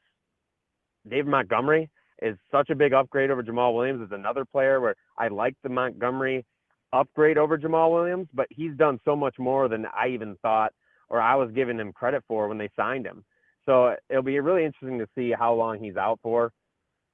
[1.07, 1.89] David Montgomery
[2.21, 4.01] is such a big upgrade over Jamaal Williams.
[4.01, 6.45] Is another player where I like the Montgomery
[6.93, 10.73] upgrade over Jamaal Williams, but he's done so much more than I even thought
[11.09, 13.23] or I was giving him credit for when they signed him.
[13.65, 16.51] So it'll be really interesting to see how long he's out for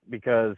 [0.10, 0.56] because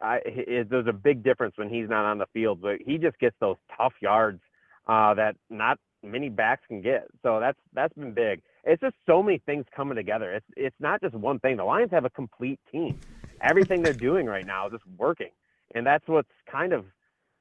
[0.00, 3.18] I, it, there's a big difference when he's not on the field, but he just
[3.18, 4.40] gets those tough yards
[4.88, 7.06] uh, that not many backs can get.
[7.22, 8.42] So that's that's been big.
[8.66, 10.32] It's just so many things coming together.
[10.32, 11.56] It's it's not just one thing.
[11.56, 12.98] The Lions have a complete team.
[13.40, 15.30] Everything they're doing right now is just working,
[15.74, 16.84] and that's what's kind of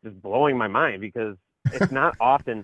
[0.04, 1.36] just blowing my mind because
[1.74, 2.64] it's not often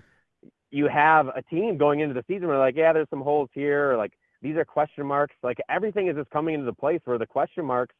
[0.70, 3.92] you have a team going into the season where like, yeah, there's some holes here,
[3.92, 5.34] or like these are question marks.
[5.42, 7.96] Like everything is just coming into the place where the question marks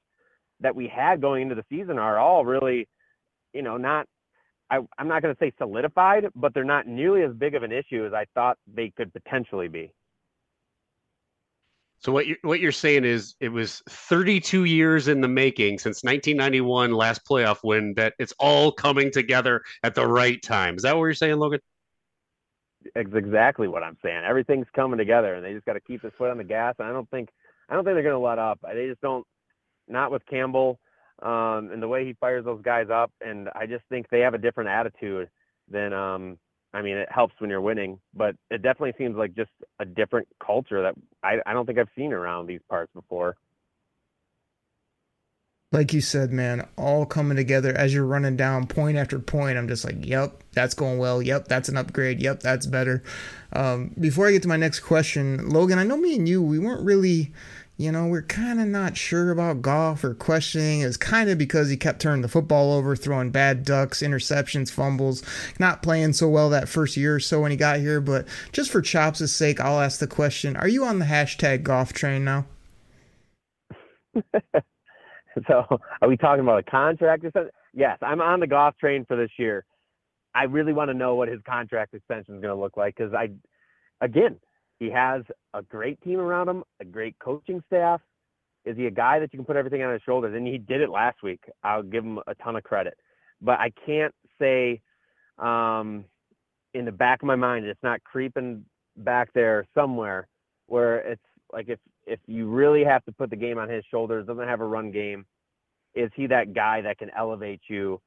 [0.60, 2.88] that we had going into the season are all really,
[3.52, 4.06] you know, not.
[4.70, 7.72] I, I'm not going to say solidified, but they're not nearly as big of an
[7.72, 9.92] issue as I thought they could potentially be.
[12.02, 16.02] So what you're, what you're saying is it was 32 years in the making since
[16.02, 20.76] 1991 last playoff win that it's all coming together at the right time.
[20.76, 21.60] Is that what you're saying, Logan?
[22.96, 24.24] It's exactly what I'm saying.
[24.24, 26.74] Everything's coming together, and they just got to keep their foot on the gas.
[26.80, 27.28] And I don't think
[27.68, 28.58] I don't think they're going to let up.
[28.62, 29.24] They just don't.
[29.88, 30.78] Not with Campbell.
[31.22, 33.12] um, and the way he fires those guys up.
[33.20, 35.28] And I just think they have a different attitude
[35.68, 36.38] than, um,
[36.74, 40.26] I mean, it helps when you're winning, but it definitely seems like just a different
[40.44, 43.36] culture that I, I don't think I've seen around these parts before.
[45.70, 49.56] Like you said, man, all coming together as you're running down point after point.
[49.56, 51.22] I'm just like, yep, that's going well.
[51.22, 52.20] Yep, that's an upgrade.
[52.20, 53.02] Yep, that's better.
[53.54, 56.58] Um, before I get to my next question, Logan, I know me and you, we
[56.58, 57.32] weren't really
[57.82, 60.82] you know, we're kind of not sure about Goff or questioning.
[60.82, 65.22] It's kind of because he kept turning the football over, throwing bad ducks, interceptions, fumbles,
[65.58, 68.00] not playing so well that first year or so when he got here.
[68.00, 71.92] But just for Chops' sake, I'll ask the question Are you on the hashtag Goff
[71.92, 72.46] train now?
[75.48, 77.50] so, are we talking about a contract or something?
[77.74, 79.64] Yes, I'm on the Goff train for this year.
[80.34, 83.12] I really want to know what his contract extension is going to look like because
[83.12, 83.30] I,
[84.00, 84.38] again,
[84.82, 85.22] he has
[85.54, 88.00] a great team around him, a great coaching staff.
[88.64, 90.34] Is he a guy that you can put everything on his shoulders?
[90.34, 91.40] And he did it last week.
[91.62, 92.94] I'll give him a ton of credit.
[93.40, 94.80] But I can't say
[95.38, 96.04] um,
[96.74, 98.64] in the back of my mind, it's not creeping
[98.96, 100.26] back there somewhere
[100.66, 101.22] where it's
[101.52, 101.78] like if
[102.08, 104.90] if you really have to put the game on his shoulders, doesn't have a run
[104.90, 105.24] game,
[105.94, 108.00] is he that guy that can elevate you,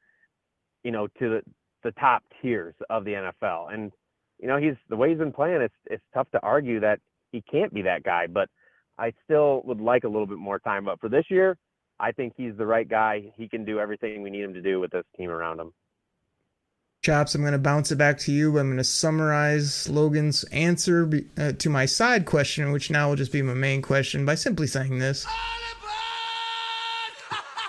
[0.83, 1.41] you know, to the,
[1.83, 3.73] the top tiers of the NFL?
[3.73, 3.93] And
[4.39, 5.61] you know, he's the way he's been playing.
[5.61, 6.99] It's it's tough to argue that
[7.31, 8.27] he can't be that guy.
[8.27, 8.49] But
[8.97, 10.85] I still would like a little bit more time.
[10.85, 11.57] But for this year,
[11.99, 13.31] I think he's the right guy.
[13.37, 15.73] He can do everything we need him to do with this team around him.
[17.03, 18.57] Chops, I'm going to bounce it back to you.
[18.57, 21.07] I'm going to summarize Logan's answer
[21.37, 24.65] uh, to my side question, which now will just be my main question, by simply
[24.65, 25.25] saying this.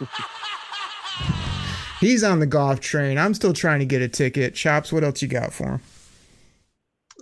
[2.00, 3.18] He's on the Goff train.
[3.18, 4.54] I'm still trying to get a ticket.
[4.54, 5.80] Chops, what else you got for him?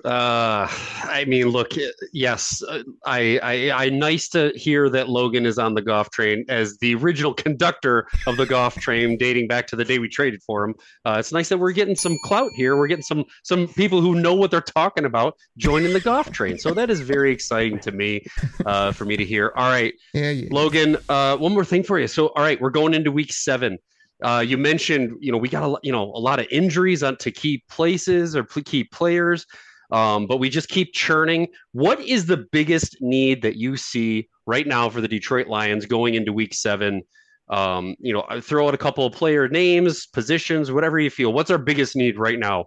[0.05, 0.68] Uh,
[1.05, 1.72] I mean, look,
[2.12, 6.44] yes, uh, I, I, I, nice to hear that Logan is on the Goff train
[6.50, 10.42] as the original conductor of the Goff train, dating back to the day we traded
[10.42, 10.74] for him.
[11.07, 12.76] Uh, it's nice that we're getting some clout here.
[12.76, 16.59] We're getting some some people who know what they're talking about joining the Goff train.
[16.59, 18.26] So that is very exciting to me,
[18.66, 19.55] uh, for me to hear.
[19.57, 20.48] All right, yeah, yeah.
[20.50, 20.98] Logan.
[21.09, 22.09] Uh, one more thing for you.
[22.09, 23.78] So, all right, we're going into week seven.
[24.22, 27.16] Uh, you mentioned, you know, we got a, you know a lot of injuries on
[27.16, 29.46] to key places or key players.
[29.95, 31.47] Um, but we just keep churning.
[31.70, 36.14] What is the biggest need that you see right now for the Detroit Lions going
[36.14, 37.03] into Week Seven?
[37.49, 41.32] Um, you know, throw out a couple of player names, positions, whatever you feel.
[41.32, 42.66] What's our biggest need right now?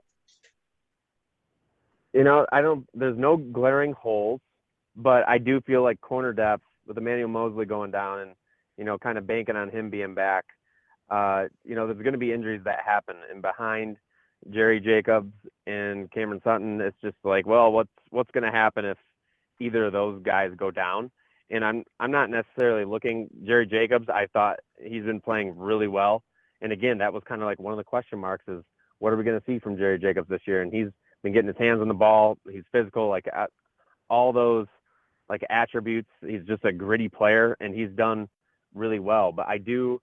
[2.14, 2.88] You know, I don't.
[2.94, 4.40] There's no glaring holes,
[4.96, 8.32] but I do feel like corner depth with Emmanuel Moseley going down and
[8.78, 10.46] you know, kind of banking on him being back.
[11.10, 13.98] Uh, you know, there's going to be injuries that happen, and behind
[14.52, 15.34] Jerry Jacobs
[15.66, 18.98] and Cameron Sutton, it's just like, well, what's what's going to happen if
[19.60, 21.12] either of those guys go down?
[21.50, 24.08] And I'm I'm not necessarily looking Jerry Jacobs.
[24.10, 26.24] I thought he's been playing really well,
[26.62, 28.64] and again, that was kind of like one of the question marks is
[29.00, 30.62] what are we going to see from Jerry Jacobs this year?
[30.62, 30.88] And he's
[31.24, 32.38] been getting his hands on the ball.
[32.52, 33.26] He's physical, like
[34.10, 34.68] all those
[35.30, 36.10] like attributes.
[36.26, 38.28] He's just a gritty player, and he's done
[38.74, 39.32] really well.
[39.32, 40.02] But I do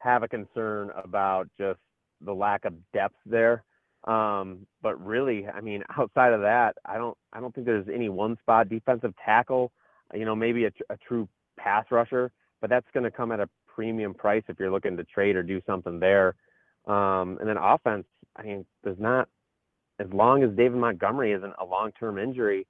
[0.00, 1.78] have a concern about just
[2.20, 3.62] the lack of depth there.
[4.04, 8.08] Um, but really, I mean, outside of that, I don't, I don't think there's any
[8.08, 9.72] one spot defensive tackle.
[10.14, 11.28] You know, maybe a, a true
[11.58, 15.04] pass rusher, but that's going to come at a premium price if you're looking to
[15.04, 16.34] trade or do something there.
[16.86, 19.28] Um, and then offense, I mean, there's not
[19.98, 22.66] as long as David Montgomery isn't a long-term injury.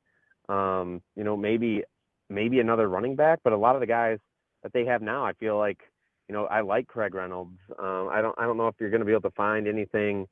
[0.49, 1.85] Um, you know, maybe
[2.29, 4.19] maybe another running back, but a lot of the guys
[4.63, 5.79] that they have now, I feel like,
[6.29, 7.57] you know, I like Craig Reynolds.
[7.79, 10.27] Um, I don't I don't know if you're going to be able to find anything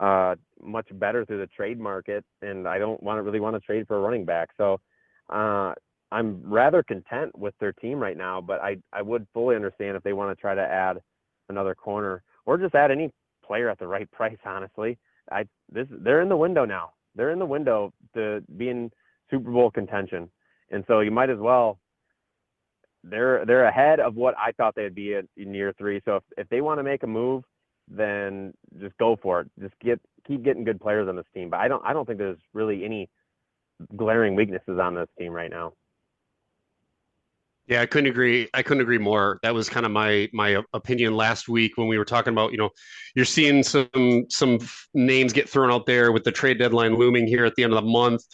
[0.00, 3.60] uh, much better through the trade market, and I don't want to really want to
[3.60, 4.50] trade for a running back.
[4.56, 4.80] So
[5.30, 5.74] uh,
[6.10, 10.02] I'm rather content with their team right now, but I I would fully understand if
[10.02, 10.98] they want to try to add
[11.48, 13.12] another corner or just add any
[13.44, 14.38] player at the right price.
[14.44, 14.98] Honestly,
[15.30, 16.92] I this they're in the window now.
[17.14, 18.90] They're in the window to be in
[19.30, 20.30] Super Bowl contention,
[20.70, 21.78] and so you might as well.
[23.04, 26.00] They're they're ahead of what I thought they'd be in, in year three.
[26.04, 27.44] So if, if they want to make a move
[27.90, 29.50] then just go for it.
[29.60, 31.50] Just get keep getting good players on this team.
[31.50, 33.08] But I don't I don't think there's really any
[33.96, 35.72] glaring weaknesses on this team right now.
[37.68, 38.48] Yeah, I couldn't agree.
[38.54, 39.40] I couldn't agree more.
[39.42, 42.56] That was kind of my my opinion last week when we were talking about, you
[42.56, 42.70] know,
[43.14, 44.58] you're seeing some some
[44.94, 47.84] names get thrown out there with the trade deadline looming here at the end of
[47.84, 48.24] the month.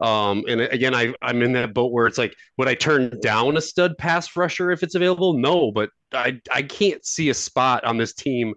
[0.00, 3.58] Um, and again, I I'm in that boat where it's like, would I turn down
[3.58, 5.34] a stud pass rusher if it's available?
[5.34, 8.54] No, but I I can't see a spot on this team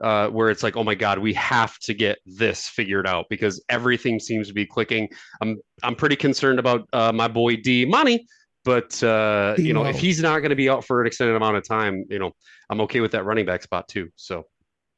[0.00, 3.62] uh, where it's like, oh my god, we have to get this figured out because
[3.68, 5.08] everything seems to be clicking.
[5.40, 8.26] I'm I'm pretty concerned about uh, my boy D Money,
[8.64, 11.56] But uh, you know, if he's not going to be out for an extended amount
[11.56, 12.32] of time, you know,
[12.70, 14.08] I'm okay with that running back spot too.
[14.16, 14.44] So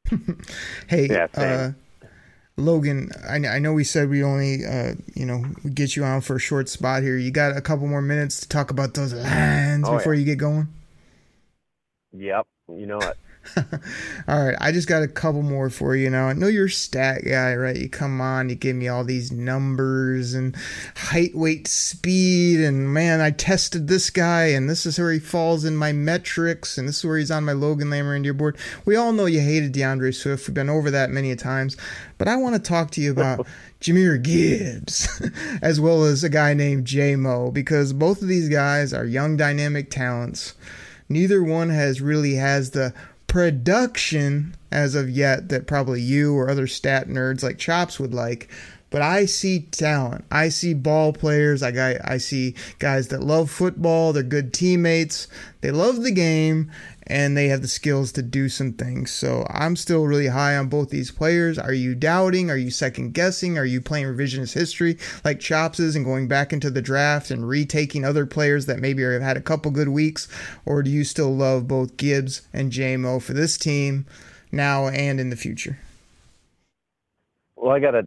[0.89, 1.73] Hey, Yeah, uh.
[2.57, 6.21] Logan, I, I know we said we only, uh, you know, we get you on
[6.21, 7.17] for a short spot here.
[7.17, 10.21] You got a couple more minutes to talk about those lines Oh, before yeah.
[10.21, 10.69] you get going.
[12.13, 13.17] Yep, you know it.
[14.29, 16.29] All right, I just got a couple more for you now.
[16.29, 17.77] I know you're a stat guy, right?
[17.77, 20.55] You come on, you give me all these numbers and
[20.95, 25.65] height, weight, speed, and man, I tested this guy, and this is where he falls
[25.65, 28.57] in my metrics, and this is where he's on my Logan Lammer board.
[28.85, 30.47] We all know you hated DeAndre Swift.
[30.47, 31.77] We've been over that many a times,
[32.19, 33.47] but I want to talk to you about
[33.81, 35.23] Jahmyr Gibbs,
[35.63, 39.91] as well as a guy named JaMo, because both of these guys are young, dynamic
[39.91, 40.55] talents
[41.11, 42.95] neither one has really has the
[43.31, 48.51] production as of yet that probably you or other stat nerds like Chops would like.
[48.91, 50.25] But I see talent.
[50.33, 51.63] I see ball players.
[51.63, 54.13] I got, I see guys that love football.
[54.13, 55.29] They're good teammates.
[55.61, 56.73] They love the game
[57.07, 59.11] and they have the skills to do some things.
[59.11, 61.59] So I'm still really high on both these players.
[61.59, 62.51] Are you doubting?
[62.51, 63.59] Are you second guessing?
[63.59, 67.49] Are you playing revisionist history like Chops is and going back into the draft and
[67.49, 70.29] retaking other players that maybe have had a couple good weeks?
[70.65, 74.07] Or do you still love both Gibbs and JaMo for this team
[74.53, 75.79] now and in the future?
[77.57, 78.07] Well, I gotta,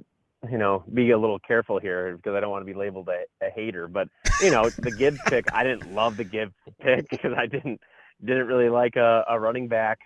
[0.50, 3.46] you know, be a little careful here because I don't want to be labeled a,
[3.46, 3.88] a hater.
[3.88, 4.08] But
[4.42, 7.80] you know, the Gibbs pick, I didn't love the Gibbs pick because I didn't
[8.26, 10.00] didn't really like a, a running back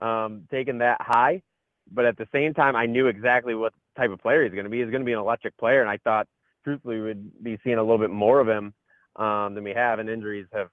[0.00, 1.42] um, taking that high.
[1.90, 4.70] But at the same time, I knew exactly what type of player he's going to
[4.70, 4.80] be.
[4.80, 6.26] He's going to be an electric player, and I thought,
[6.64, 8.72] truthfully, we would be seeing a little bit more of him
[9.16, 9.98] um, than we have.
[9.98, 10.68] And injuries have,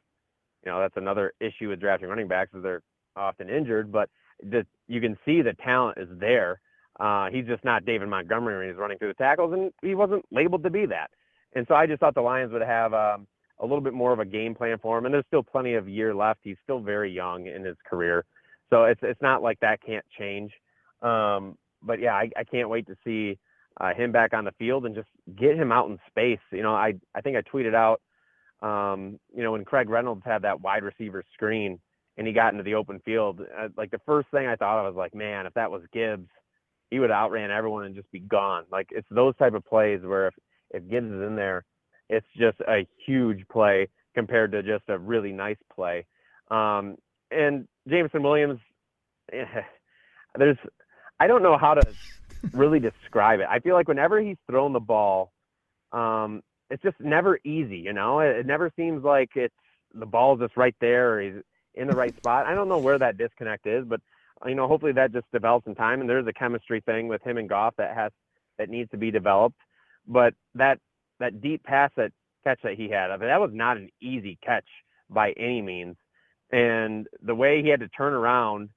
[0.65, 2.81] you know, that's another issue with drafting running backs is they're
[3.15, 3.91] often injured.
[3.91, 4.09] But
[4.41, 6.61] the, you can see the talent is there.
[6.99, 10.23] Uh, he's just not David Montgomery when he's running through the tackles, and he wasn't
[10.31, 11.11] labeled to be that.
[11.53, 13.27] And so I just thought the Lions would have um,
[13.61, 15.05] a little bit more of a game plan for him.
[15.05, 16.39] And there's still plenty of year left.
[16.43, 18.25] He's still very young in his career,
[18.69, 20.51] so it's it's not like that can't change.
[21.01, 23.37] Um, but yeah, I, I can't wait to see
[23.79, 26.39] uh, him back on the field and just get him out in space.
[26.51, 28.01] You know, I I think I tweeted out,
[28.65, 31.79] um, you know, when Craig Reynolds had that wide receiver screen
[32.17, 34.93] and he got into the open field, uh, like the first thing I thought of
[34.93, 36.27] was like, man, if that was Gibbs,
[36.89, 38.65] he would outran everyone and just be gone.
[38.71, 40.33] Like it's those type of plays where if
[40.71, 41.63] if Gibbs is in there,
[42.11, 46.05] it's just a huge play compared to just a really nice play.
[46.51, 46.97] Um,
[47.31, 48.59] and Jameson Williams,
[50.37, 50.57] there's,
[51.19, 51.93] I don't know how to
[52.53, 53.47] really describe it.
[53.49, 55.31] I feel like whenever he's thrown the ball,
[55.93, 57.77] um, it's just never easy.
[57.77, 59.55] You know, it, it never seems like it's
[59.93, 61.41] the ball's just right there or he's
[61.75, 62.45] in the right spot.
[62.45, 64.01] I don't know where that disconnect is, but
[64.45, 66.01] you know, hopefully that just develops in time.
[66.01, 68.11] And there's a chemistry thing with him and Goff that has
[68.57, 69.59] that needs to be developed.
[70.07, 70.79] But that
[71.21, 72.11] that deep pass that
[72.43, 74.65] catch that he had, I mean, that was not an easy catch
[75.09, 75.95] by any means.
[76.51, 78.69] And the way he had to turn around,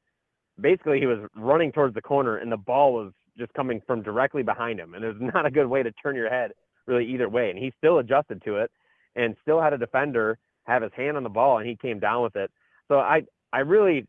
[0.61, 4.43] basically he was running towards the corner and the ball was just coming from directly
[4.43, 4.95] behind him.
[4.95, 6.53] And there's not a good way to turn your head
[6.87, 7.51] really either way.
[7.51, 8.71] And he still adjusted to it
[9.17, 12.23] and still had a defender have his hand on the ball and he came down
[12.23, 12.51] with it.
[12.89, 13.23] So I
[13.53, 14.07] I really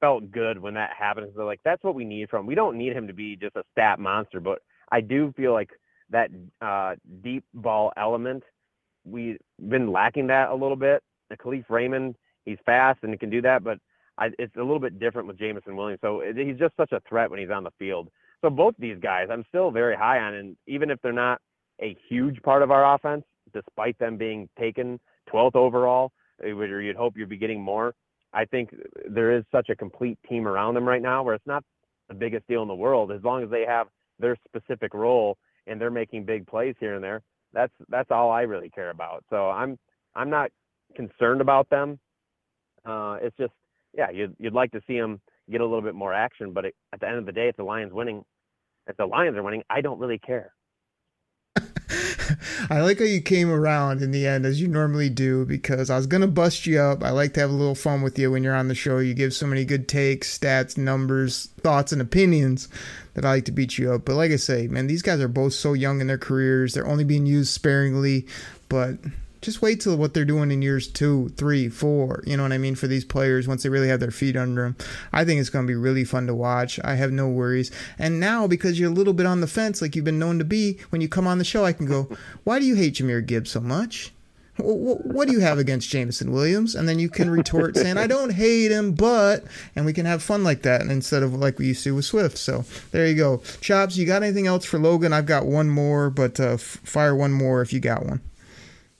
[0.00, 1.32] felt good when that happened.
[1.36, 2.46] So like that's what we need from.
[2.46, 4.60] We don't need him to be just a stat monster, but
[4.90, 5.70] I do feel like
[6.10, 6.30] that
[6.60, 8.42] uh, deep ball element
[9.10, 9.38] we've
[9.68, 11.02] been lacking that a little bit.
[11.30, 13.78] The Kalif Raymond, he's fast and he can do that, but
[14.18, 16.00] I, it's a little bit different with Jameson Williams.
[16.02, 18.08] So it, he's just such a threat when he's on the field.
[18.42, 21.40] So both these guys, I'm still very high on, and even if they're not
[21.80, 25.00] a huge part of our offense, despite them being taken
[25.32, 26.12] 12th overall,
[26.44, 27.94] eh, where you'd hope you'd be getting more.
[28.32, 28.74] I think
[29.08, 31.64] there is such a complete team around them right now where it's not
[32.08, 33.88] the biggest deal in the world as long as they have
[34.18, 35.38] their specific role
[35.68, 37.22] and they're making big plays here and there.
[37.52, 39.24] That's that's all I really care about.
[39.30, 39.78] So I'm
[40.14, 40.50] I'm not
[40.94, 41.98] concerned about them.
[42.84, 43.52] Uh, it's just
[43.96, 46.74] yeah, you'd you'd like to see them get a little bit more action, but it,
[46.92, 48.22] at the end of the day, if the Lions winning,
[48.86, 50.52] if the Lions are winning, I don't really care.
[52.70, 55.96] I like how you came around in the end as you normally do because I
[55.96, 57.02] was gonna bust you up.
[57.02, 58.98] I like to have a little fun with you when you're on the show.
[58.98, 62.68] You give so many good takes, stats, numbers, thoughts, and opinions
[63.14, 64.04] that I like to beat you up.
[64.04, 66.74] But like I say, man, these guys are both so young in their careers.
[66.74, 68.26] They're only being used sparingly,
[68.68, 68.98] but
[69.40, 72.22] just wait till what they're doing in years two, three, four.
[72.26, 74.62] You know what I mean for these players once they really have their feet under
[74.62, 74.76] them.
[75.12, 76.80] I think it's going to be really fun to watch.
[76.84, 77.70] I have no worries.
[77.98, 80.44] And now because you're a little bit on the fence, like you've been known to
[80.44, 82.08] be, when you come on the show, I can go,
[82.44, 84.12] "Why do you hate Jahmyr Gibbs so much?"
[84.60, 86.74] What do you have against Jameson Williams?
[86.74, 89.44] And then you can retort saying, I don't hate him, but,
[89.76, 92.36] and we can have fun like that instead of like we used to with Swift.
[92.36, 93.40] So there you go.
[93.60, 95.12] Chops, you got anything else for Logan?
[95.12, 98.20] I've got one more, but uh, f- fire one more if you got one.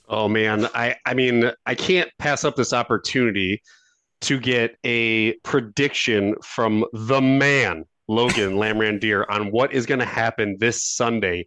[0.09, 3.61] Oh man, I I mean, I can't pass up this opportunity
[4.21, 10.57] to get a prediction from the man, Logan Lamorandier, on what is going to happen
[10.59, 11.45] this Sunday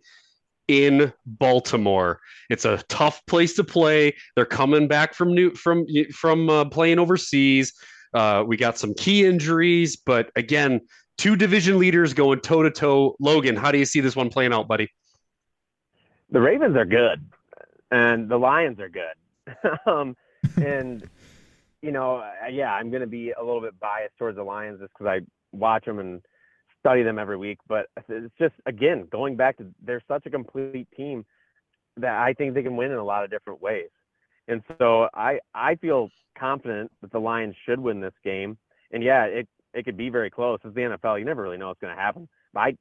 [0.68, 2.20] in Baltimore.
[2.50, 4.14] It's a tough place to play.
[4.36, 5.84] They're coming back from new from
[6.14, 7.72] from uh, playing overseas.
[8.14, 10.80] Uh, we got some key injuries, but again,
[11.18, 13.16] two division leaders going toe to toe.
[13.18, 14.88] Logan, how do you see this one playing out, buddy?
[16.30, 17.24] The Ravens are good,
[17.92, 19.78] and the Lions are good.
[19.86, 20.16] um,
[20.56, 21.08] and
[21.82, 24.92] you know, yeah, I'm going to be a little bit biased towards the Lions just
[24.92, 26.22] because I watch them and
[26.80, 27.58] study them every week.
[27.68, 31.24] But it's just again going back to they're such a complete team
[31.98, 33.90] that I think they can win in a lot of different ways.
[34.48, 38.58] And so I I feel confident that the Lions should win this game.
[38.90, 40.60] And yeah, it it could be very close.
[40.64, 41.18] It's the NFL.
[41.18, 42.28] You never really know what's going to happen.
[42.54, 42.76] But I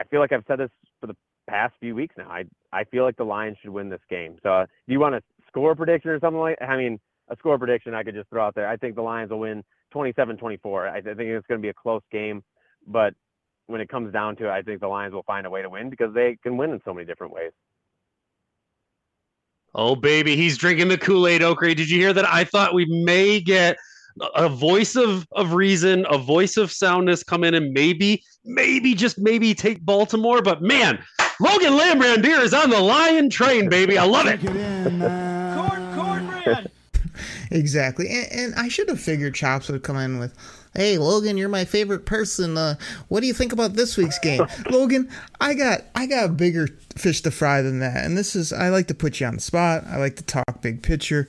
[0.00, 0.70] I feel like I've said this
[1.00, 1.16] for the
[1.48, 2.28] past few weeks now.
[2.28, 4.36] I I feel like the Lions should win this game.
[4.42, 6.58] So uh, do you want a score prediction or something like?
[6.60, 8.68] I mean, a score prediction I could just throw out there.
[8.68, 10.88] I think the Lions will win 27-24.
[10.88, 12.42] I, I think it's going to be a close game,
[12.86, 13.14] but
[13.66, 15.70] when it comes down to it, I think the Lions will find a way to
[15.70, 17.52] win because they can win in so many different ways.
[19.74, 21.76] Oh baby, he's drinking the Kool-Aid, Okrie.
[21.76, 22.26] Did you hear that?
[22.26, 23.76] I thought we may get
[24.34, 29.18] a voice of, of reason, a voice of soundness come in and maybe, maybe, just
[29.18, 30.40] maybe take Baltimore.
[30.40, 31.04] But man,
[31.38, 33.98] Logan Lamorandier is on the lion train, baby.
[33.98, 34.40] I love it.
[34.40, 36.70] Corn, cornbread.
[37.50, 38.08] exactly.
[38.08, 40.34] And, and I should have figured Chops would come in with,
[40.74, 42.56] "Hey, Logan, you're my favorite person.
[42.56, 42.76] Uh,
[43.08, 45.10] what do you think about this week's game, Logan?
[45.40, 48.04] I got I got a bigger fish to fry than that.
[48.04, 49.84] And this is I like to put you on the spot.
[49.86, 51.28] I like to talk big picture.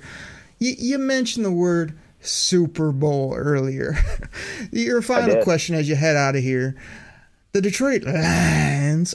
[0.59, 3.95] You, you mentioned the word." Super Bowl earlier.
[4.71, 6.75] Your final question as you head out of here
[7.53, 8.17] the Detroit Lions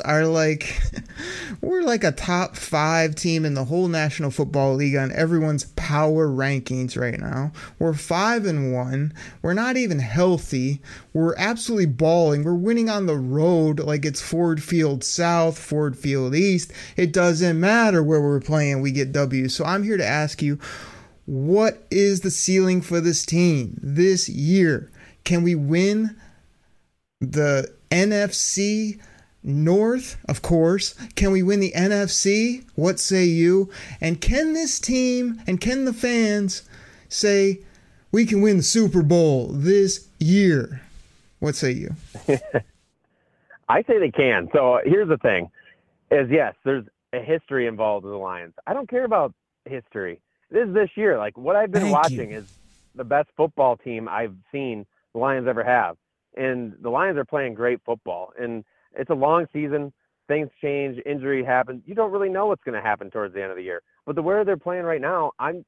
[0.05, 0.80] are like
[1.61, 6.28] we're like a top five team in the whole National Football League on everyone's power
[6.28, 7.53] rankings right now.
[7.78, 9.12] We're five and one.
[9.43, 10.80] We're not even healthy.
[11.12, 12.45] We're absolutely balling.
[12.45, 16.72] We're winning on the road like it's Ford Field South, Ford Field East.
[16.97, 19.49] It doesn't matter where we're playing, we get W.
[19.49, 20.59] So I'm here to ask you,
[21.26, 24.91] what is the ceiling for this team this year?
[25.24, 26.16] Can we win
[27.20, 29.01] the NFC
[29.45, 30.95] North, of course.
[31.14, 32.64] Can we win the NFC?
[32.74, 33.70] What say you?
[34.01, 36.62] And can this team and can the fans
[37.09, 37.61] say
[38.11, 40.82] we can win the Super Bowl this year?
[41.40, 41.97] What say you?
[43.68, 44.49] I say they can.
[44.53, 45.51] So here's the thing
[46.11, 48.55] is yes, there's a history involved with the Lions.
[48.66, 49.34] I don't care about
[49.64, 50.20] history.
[50.51, 51.18] This is this year.
[51.18, 52.38] Like what I've been Thank watching you.
[52.38, 52.53] is
[52.95, 55.97] the best football team I've seen the Lions ever have
[56.36, 58.32] and the Lions are playing great football.
[58.38, 58.64] And
[58.97, 59.93] it's a long season.
[60.28, 61.82] Things change, injury happens.
[61.84, 63.82] You don't really know what's going to happen towards the end of the year.
[64.07, 65.64] But the way they're playing right now, I'm,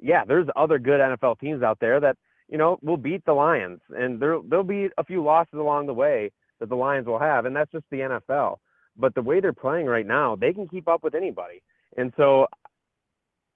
[0.00, 2.16] yeah, there's other good NFL teams out there that
[2.48, 5.94] you know will beat the Lions, and there there'll be a few losses along the
[5.94, 8.56] way that the Lions will have, and that's just the NFL.
[8.96, 11.62] But the way they're playing right now, they can keep up with anybody,
[11.96, 12.46] and so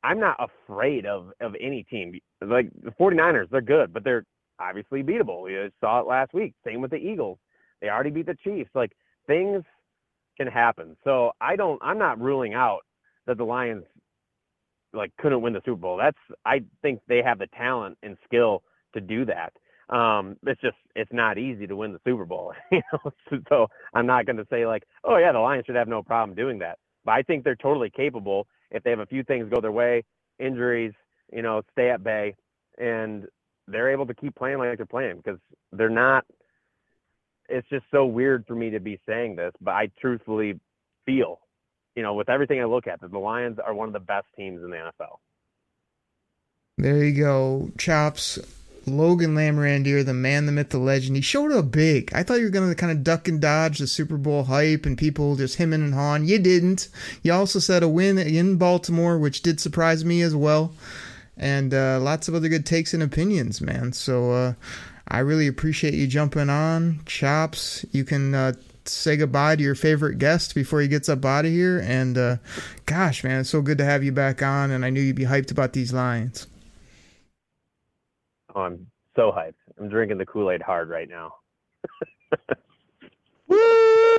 [0.05, 2.19] I'm not afraid of of any team.
[2.41, 4.25] Like the 49ers, they're good, but they're
[4.59, 5.43] obviously beatable.
[5.43, 6.55] We saw it last week.
[6.65, 7.39] Same with the Eagles.
[7.83, 8.71] They already beat the Chiefs.
[8.75, 8.93] Like
[9.27, 9.65] things
[10.39, 10.97] can happen.
[11.05, 12.81] So I don't I'm not ruling out
[13.27, 13.85] that the Lions
[14.95, 15.99] like couldn't win the Super Bowl.
[15.99, 16.17] That's
[16.47, 18.63] I think they have the talent and skill
[18.95, 19.53] to do that.
[19.95, 23.13] Um, it's just it's not easy to win the Super Bowl, you know.
[23.49, 26.37] So I'm not going to say like, oh yeah, the Lions should have no problem
[26.37, 26.79] doing that.
[27.05, 30.05] But I think they're totally capable if they have a few things go their way,
[30.39, 30.93] injuries,
[31.33, 32.35] you know, stay at bay,
[32.79, 33.27] and
[33.69, 35.39] they're able to keep playing like they're playing because
[35.73, 36.25] they're not.
[37.49, 40.59] It's just so weird for me to be saying this, but I truthfully
[41.05, 41.41] feel,
[41.95, 44.27] you know, with everything I look at, that the Lions are one of the best
[44.37, 45.19] teams in the NFL.
[46.79, 48.39] There you go, chops.
[48.87, 51.17] Logan Lamorandier, the man, the myth, the legend.
[51.17, 52.13] He showed up big.
[52.15, 54.87] I thought you were going to kind of duck and dodge the Super Bowl hype
[54.87, 56.25] and people just hemming and hawing.
[56.25, 56.89] You didn't.
[57.23, 60.75] You also said a win in Baltimore, which did surprise me as well.
[61.37, 63.93] And uh, lots of other good takes and opinions, man.
[63.93, 64.55] So uh,
[65.13, 67.03] I really appreciate you jumping on.
[67.05, 68.55] Chops, you can uh,
[68.87, 71.81] say goodbye to your favorite guest before he gets up out of here.
[71.81, 72.37] And uh,
[72.87, 74.71] gosh, man, it's so good to have you back on.
[74.71, 76.47] And I knew you'd be hyped about these Lions.
[78.55, 79.53] Oh, I'm so hyped.
[79.79, 81.35] I'm drinking the Kool Aid hard right now.
[83.51, 84.19] oh,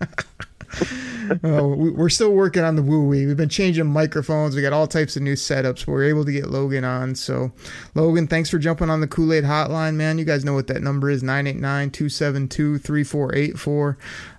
[1.42, 3.26] we- we're still working on the woo wee.
[3.26, 4.54] We've been changing microphones.
[4.56, 5.86] We got all types of new setups.
[5.86, 7.14] We're able to get Logan on.
[7.14, 7.52] So,
[7.94, 10.18] Logan, thanks for jumping on the Kool Aid hotline, man.
[10.18, 13.98] You guys know what that number is 989 272 3484.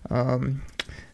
[0.10, 0.62] Um,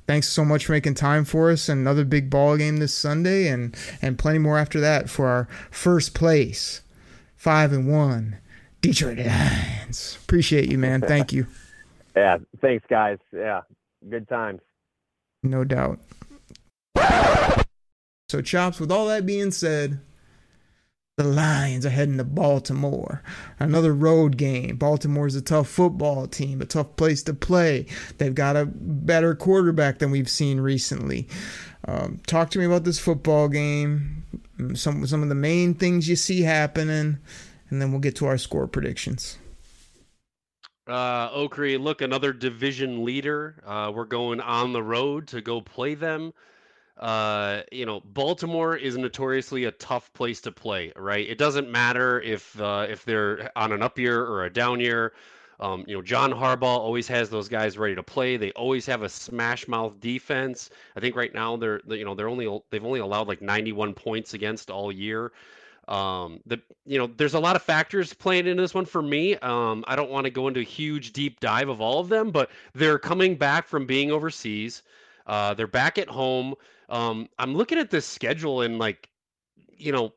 [0.07, 1.69] thanks so much for making time for us.
[1.69, 6.13] Another big ball game this Sunday, and and plenty more after that for our first
[6.13, 6.82] place,
[7.36, 8.38] five and one,
[8.82, 10.17] Detroit Lions.
[10.24, 11.01] Appreciate you, man.
[11.01, 11.47] Thank you.
[12.13, 13.19] Yeah, thanks, guys.
[13.32, 13.61] Yeah,
[14.09, 14.59] good times.
[15.43, 15.99] No doubt.
[18.29, 19.99] So, Chops, with all that being said,
[21.17, 23.21] the Lions are heading to Baltimore.
[23.59, 24.77] Another road game.
[24.77, 27.87] Baltimore's a tough football team, a tough place to play.
[28.17, 31.27] They've got a better quarterback than we've seen recently.
[31.85, 34.23] Um, talk to me about this football game,
[34.75, 37.17] some some of the main things you see happening,
[37.69, 39.37] and then we'll get to our score predictions.
[40.91, 43.55] Uh, Okrie, look, another division leader.
[43.65, 46.33] Uh, we're going on the road to go play them.
[46.97, 51.25] Uh, you know, Baltimore is notoriously a tough place to play, right?
[51.27, 55.13] It doesn't matter if uh, if they're on an up year or a down year.
[55.61, 58.35] Um, you know, John Harbaugh always has those guys ready to play.
[58.35, 60.71] They always have a smash mouth defense.
[60.97, 64.33] I think right now they're you know they're only they've only allowed like 91 points
[64.33, 65.31] against all year.
[65.88, 69.36] Um, the you know there's a lot of factors playing into this one for me.
[69.38, 72.32] Um, I don't want to go into a huge deep dive of all of them,
[72.32, 74.84] but they're coming back from being overseas.
[75.27, 76.55] Uh, they're back at home.
[76.89, 79.09] Um, I'm looking at this schedule and like,
[79.77, 80.13] you know,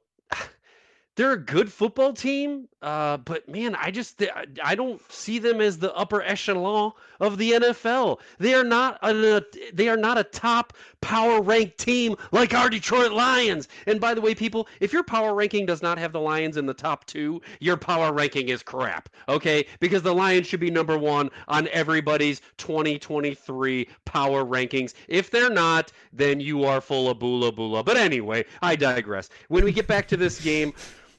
[1.16, 4.20] they're a good football team, uh, but man, I just
[4.62, 8.18] I don't see them as the upper echelon of the NFL.
[8.38, 9.42] They are not a
[9.72, 13.68] they are not a top power ranked team like our Detroit Lions.
[13.86, 16.66] And by the way, people, if your power ranking does not have the Lions in
[16.66, 19.08] the top two, your power ranking is crap.
[19.28, 24.94] Okay, because the Lions should be number one on everybody's 2023 power rankings.
[25.06, 27.84] If they're not, then you are full of bula bula.
[27.84, 29.30] But anyway, I digress.
[29.46, 30.74] When we get back to this game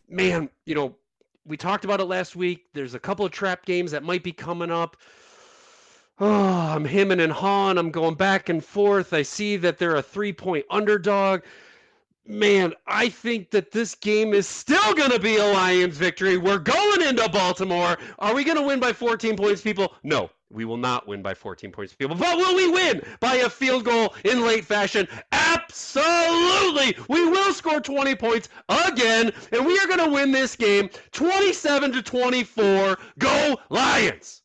[0.09, 0.95] man, you know,
[1.45, 2.65] we talked about it last week.
[2.73, 4.97] There's a couple of trap games that might be coming up.
[6.19, 6.27] Oh,
[6.75, 7.77] I'm hemming and hawing.
[7.77, 9.13] I'm going back and forth.
[9.13, 11.41] I see that they're a three point underdog.
[12.28, 16.38] Man, I think that this game is still going to be a Lions victory.
[16.38, 17.97] We're going into Baltimore.
[18.17, 19.93] Are we going to win by 14 points, people?
[20.01, 22.15] No, we will not win by 14 points, people.
[22.15, 25.07] But will we win by a field goal in late fashion?
[25.34, 26.97] Absolutely.
[27.09, 31.91] We will score 20 points again, and we are going to win this game 27
[31.91, 32.97] to 24.
[33.19, 34.41] Go Lions!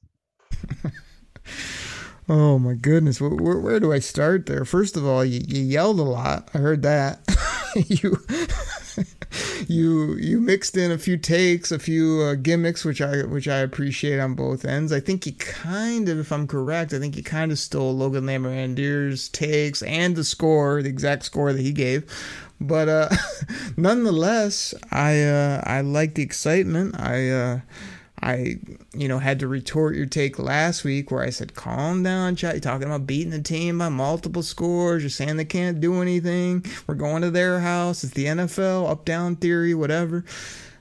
[2.28, 4.66] oh my goodness, where, where, do I start there?
[4.66, 6.50] First of all, you, you yelled a lot.
[6.52, 7.26] I heard that.
[7.86, 8.16] you
[9.68, 13.58] you you mixed in a few takes, a few uh, gimmicks, which I which I
[13.58, 14.92] appreciate on both ends.
[14.92, 18.26] I think you kind of, if I'm correct, I think you kind of stole Logan
[18.26, 22.04] Lamorandier's takes and the score, the exact score that he gave.
[22.60, 23.08] But uh,
[23.76, 26.98] nonetheless, I uh, I like the excitement.
[26.98, 27.60] I uh,
[28.22, 28.56] I,
[28.92, 32.54] you know, had to retort your take last week where I said, calm down, chat.
[32.54, 35.02] You're talking about beating the team by multiple scores.
[35.02, 36.64] You're saying they can't do anything.
[36.86, 38.04] We're going to their house.
[38.04, 40.24] It's the NFL, up down theory, whatever.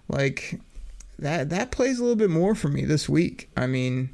[0.10, 0.60] Like,
[1.20, 3.50] that that plays a little bit more for me this week.
[3.56, 4.10] I mean,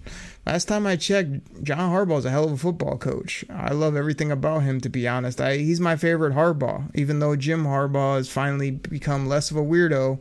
[0.46, 3.46] last time I checked, John Harbaugh's a hell of a football coach.
[3.50, 5.40] I love everything about him, to be honest.
[5.40, 9.62] I, he's my favorite Harbaugh, even though Jim Harbaugh has finally become less of a
[9.62, 10.20] weirdo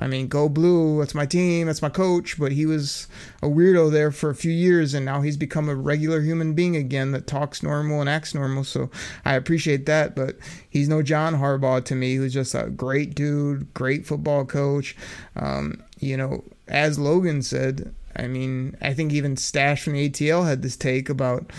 [0.00, 0.98] I mean, go blue.
[0.98, 1.66] That's my team.
[1.66, 2.38] That's my coach.
[2.38, 3.06] But he was
[3.42, 6.74] a weirdo there for a few years, and now he's become a regular human being
[6.74, 8.64] again that talks normal and acts normal.
[8.64, 8.90] So
[9.26, 10.16] I appreciate that.
[10.16, 10.36] But
[10.68, 14.96] he's no John Harbaugh to me, who's just a great dude, great football coach.
[15.36, 20.46] Um, you know, as Logan said, I mean, I think even Stash from the ATL
[20.48, 21.52] had this take about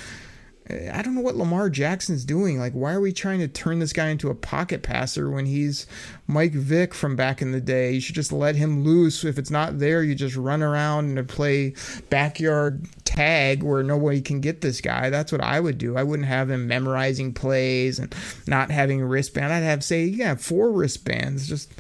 [0.94, 2.60] I don't know what Lamar Jackson's doing.
[2.60, 5.86] Like, why are we trying to turn this guy into a pocket passer when he's
[6.28, 7.92] Mike Vick from back in the day?
[7.92, 9.24] You should just let him loose.
[9.24, 11.76] If it's not there, you just run around and play
[12.10, 15.10] backyard tag where nobody can get this guy.
[15.10, 15.98] That's what I would do.
[15.98, 18.14] I wouldn't have him memorizing plays and
[18.48, 19.52] not having a wristband.
[19.52, 21.48] I'd have say, yeah, four wristbands.
[21.48, 21.72] Just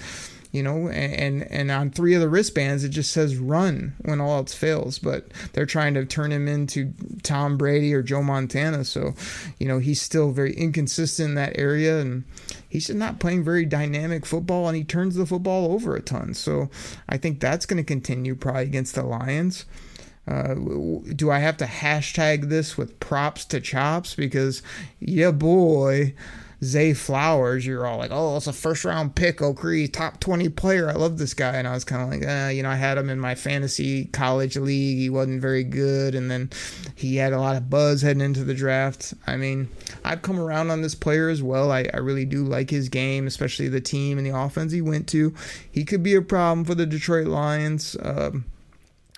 [0.52, 4.38] you know, and and on three of the wristbands it just says run when all
[4.38, 5.00] else fails.
[5.00, 6.94] But they're trying to turn him into
[7.24, 9.14] Tom Brady or Joe Montana, so
[9.60, 12.24] you know he's still very inconsistent in that area, and
[12.68, 16.34] he's just not playing very dynamic football, and he turns the football over a ton.
[16.34, 16.70] So
[17.08, 19.66] I think that's going to continue probably against the Lions.
[20.28, 20.54] Uh,
[21.16, 24.14] do I have to hashtag this with props to chops?
[24.14, 24.62] Because,
[25.00, 26.14] yeah, boy,
[26.64, 30.90] Zay Flowers, you're all like, oh, it's a first round pick, Okrie, top 20 player.
[30.90, 31.56] I love this guy.
[31.56, 34.06] And I was kind of like, eh, you know, I had him in my fantasy
[34.06, 35.00] college league.
[35.00, 36.14] He wasn't very good.
[36.14, 36.52] And then
[36.96, 39.16] he had a lot of buzz heading into the draft.
[39.26, 39.70] I mean,
[40.06, 41.72] I've come around on this player as well.
[41.72, 45.08] I, I really do like his game, especially the team and the offense he went
[45.10, 45.34] to.
[45.72, 47.98] He could be a problem for the Detroit Lions.
[48.04, 48.46] Um,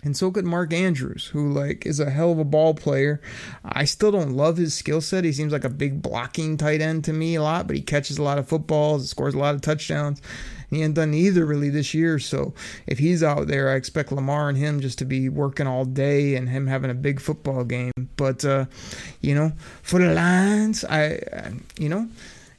[0.04, 3.22] And so could Mark Andrews, who like is a hell of a ball player.
[3.64, 5.24] I still don't love his skill set.
[5.24, 8.18] He seems like a big blocking tight end to me a lot, but he catches
[8.18, 10.22] a lot of footballs, scores a lot of touchdowns.
[10.70, 12.20] He ain't done either really this year.
[12.20, 12.54] So
[12.88, 16.36] if he's out there, I expect Lamar and him just to be working all day
[16.36, 17.92] and him having a big football game.
[18.18, 18.66] But uh,
[19.22, 22.10] you know, for the Lions, I, you know,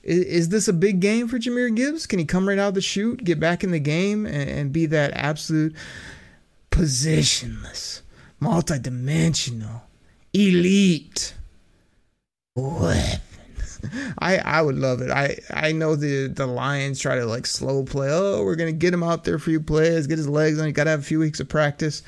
[0.03, 2.07] is, is, this a big game for Jahmyr Gibbs?
[2.07, 4.73] Can he come right out of the chute, get back in the game, and, and
[4.73, 5.75] be that absolute
[6.75, 8.01] positionless,
[8.43, 9.83] multidimensional,
[10.33, 11.35] elite
[12.57, 13.21] weapon?
[14.19, 15.11] I I would love it.
[15.11, 18.09] I I know the the Lions try to like slow play.
[18.11, 20.67] Oh, we're gonna get him out there for you players, get his legs on.
[20.67, 22.03] You gotta have a few weeks of practice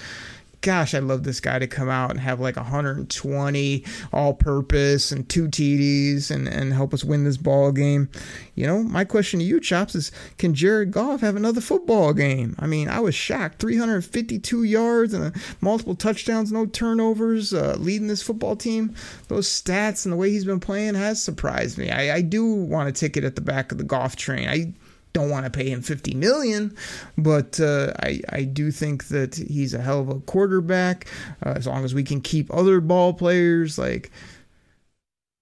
[0.60, 5.28] gosh, I'd love this guy to come out and have like 120 all purpose and
[5.28, 8.08] two TDs and, and help us win this ball game.
[8.54, 12.56] You know, my question to you, Chops, is can Jared Goff have another football game?
[12.58, 13.60] I mean, I was shocked.
[13.60, 18.94] 352 yards and multiple touchdowns, no turnovers, uh, leading this football team.
[19.28, 21.90] Those stats and the way he's been playing has surprised me.
[21.90, 24.48] I, I do want a ticket at the back of the Goff train.
[24.48, 24.72] I
[25.16, 26.76] don't want to pay him 50 million,
[27.16, 31.06] but uh, I, I do think that he's a hell of a quarterback.
[31.44, 34.10] Uh, as long as we can keep other ball players like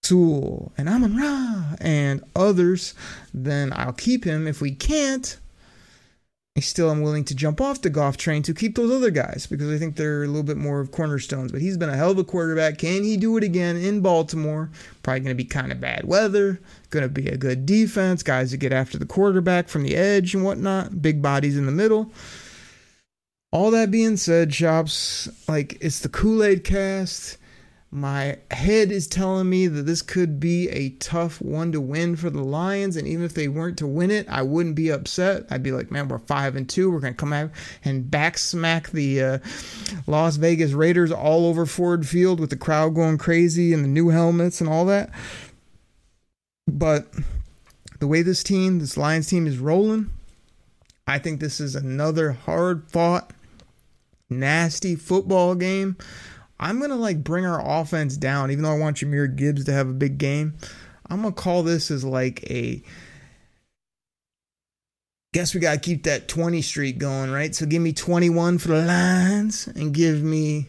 [0.04, 2.94] Sewell and Amon Ra and others,
[3.32, 4.46] then I'll keep him.
[4.46, 5.36] If we can't,
[6.56, 9.44] I still am willing to jump off the Goff train to keep those other guys
[9.50, 11.50] because I think they're a little bit more of cornerstones.
[11.50, 12.78] But he's been a hell of a quarterback.
[12.78, 14.70] Can he do it again in Baltimore?
[15.02, 16.60] Probably going to be kind of bad weather.
[16.90, 18.22] Going to be a good defense.
[18.22, 21.02] Guys that get after the quarterback from the edge and whatnot.
[21.02, 22.12] Big bodies in the middle.
[23.50, 27.36] All that being said, Chops, like it's the Kool Aid cast.
[27.94, 32.28] My head is telling me that this could be a tough one to win for
[32.28, 35.46] the Lions, and even if they weren't to win it, I wouldn't be upset.
[35.48, 36.90] I'd be like, man, we're five and two.
[36.90, 37.52] We're gonna come out
[37.84, 39.38] and back smack the uh,
[40.08, 44.08] Las Vegas Raiders all over Ford Field with the crowd going crazy and the new
[44.08, 45.10] helmets and all that.
[46.66, 47.06] But
[48.00, 50.10] the way this team, this Lions team, is rolling,
[51.06, 53.30] I think this is another hard fought,
[54.28, 55.96] nasty football game
[56.58, 59.88] I'm gonna like bring our offense down, even though I want Jahmyr Gibbs to have
[59.88, 60.54] a big game.
[61.08, 62.82] I'm gonna call this as like a
[65.32, 67.54] guess we gotta keep that 20 streak going, right?
[67.54, 70.68] So give me 21 for the Lions and give me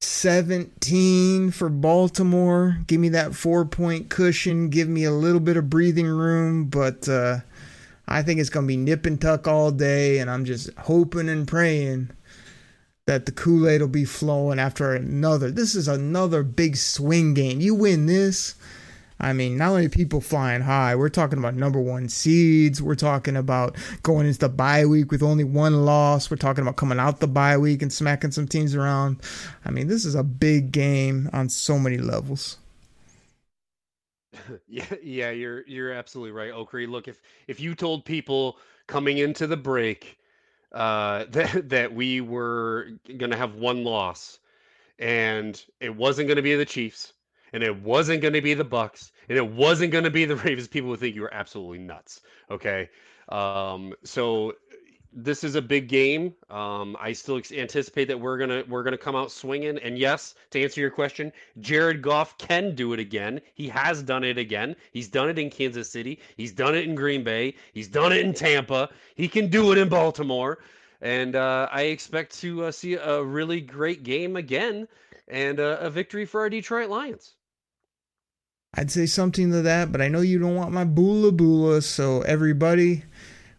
[0.00, 2.78] 17 for Baltimore.
[2.88, 4.68] Give me that four point cushion.
[4.68, 7.38] Give me a little bit of breathing room, but uh,
[8.08, 11.46] I think it's gonna be nip and tuck all day, and I'm just hoping and
[11.46, 12.10] praying
[13.06, 15.50] that the Kool Aid will be flowing after another.
[15.50, 17.60] This is another big swing game.
[17.60, 18.54] You win this.
[19.18, 22.82] I mean, not only people flying high, we're talking about number one seeds.
[22.82, 26.28] We're talking about going into the bye week with only one loss.
[26.28, 29.20] We're talking about coming out the bye week and smacking some teams around.
[29.64, 32.58] I mean, this is a big game on so many levels.
[34.66, 36.88] Yeah, yeah, you're you're absolutely right, Okrie.
[36.88, 40.18] Look, if if you told people coming into the break
[40.72, 44.38] uh, that that we were going to have one loss,
[44.98, 47.12] and it wasn't going to be the Chiefs,
[47.52, 50.36] and it wasn't going to be the Bucs, and it wasn't going to be the
[50.44, 50.68] Ravens.
[50.68, 52.20] People would think you were absolutely nuts.
[52.50, 52.90] Okay,
[53.28, 54.54] um, so
[55.12, 56.34] this is a big game.
[56.50, 59.78] Um, I still anticipate that we're gonna we're gonna come out swinging.
[59.78, 63.40] And yes, to answer your question, Jared Goff can do it again.
[63.54, 64.74] He has done it again.
[64.92, 66.20] He's done it in Kansas City.
[66.36, 67.54] He's done it in Green Bay.
[67.72, 68.88] He's done it in Tampa.
[69.14, 70.58] He can do it in Baltimore.
[71.00, 74.86] And uh, I expect to uh, see a really great game again
[75.28, 77.34] and uh, a victory for our Detroit Lions.
[78.74, 81.82] I'd say something to that, but I know you don't want my boola boola.
[81.82, 83.04] So everybody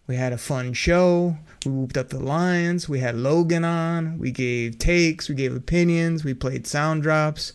[0.08, 1.38] we had a fun show.
[1.66, 2.90] We whooped up the Lions.
[2.90, 4.18] We had Logan on.
[4.18, 5.30] We gave takes.
[5.30, 6.26] We gave opinions.
[6.26, 7.54] We played sound drops.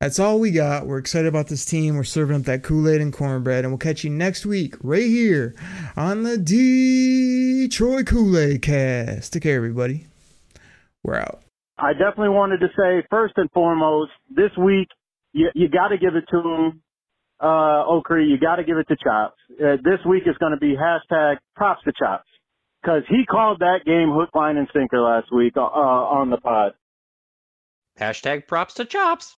[0.00, 0.86] That's all we got.
[0.86, 1.94] We're excited about this team.
[1.94, 3.64] We're serving up that Kool Aid and cornbread.
[3.64, 5.54] And we'll catch you next week right here
[5.94, 9.32] on the Detroit Kool Aid cast.
[9.34, 10.06] Take care, everybody.
[11.04, 11.42] We're out.
[11.78, 14.88] I definitely wanted to say, first and foremost, this week,
[15.32, 16.82] you, you got to give it to them
[17.42, 19.36] uh, Okrie, you got to give it to Chops.
[19.52, 22.28] Uh, this week is going to be hashtag props to Chops
[22.80, 26.72] because he called that game hook, line, and sinker last week uh, on the pod.
[27.98, 29.36] Hashtag props to Chops.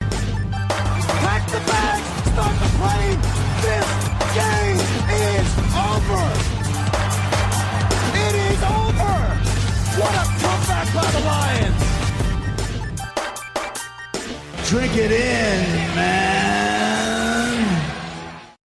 [0.00, 3.20] Pack the bag, start the plane.
[3.62, 3.86] This
[4.34, 4.78] game
[5.14, 6.22] is over.
[8.18, 9.14] It is over.
[10.00, 11.78] What a comeback by the Lions.
[14.68, 16.37] Drink it in, man.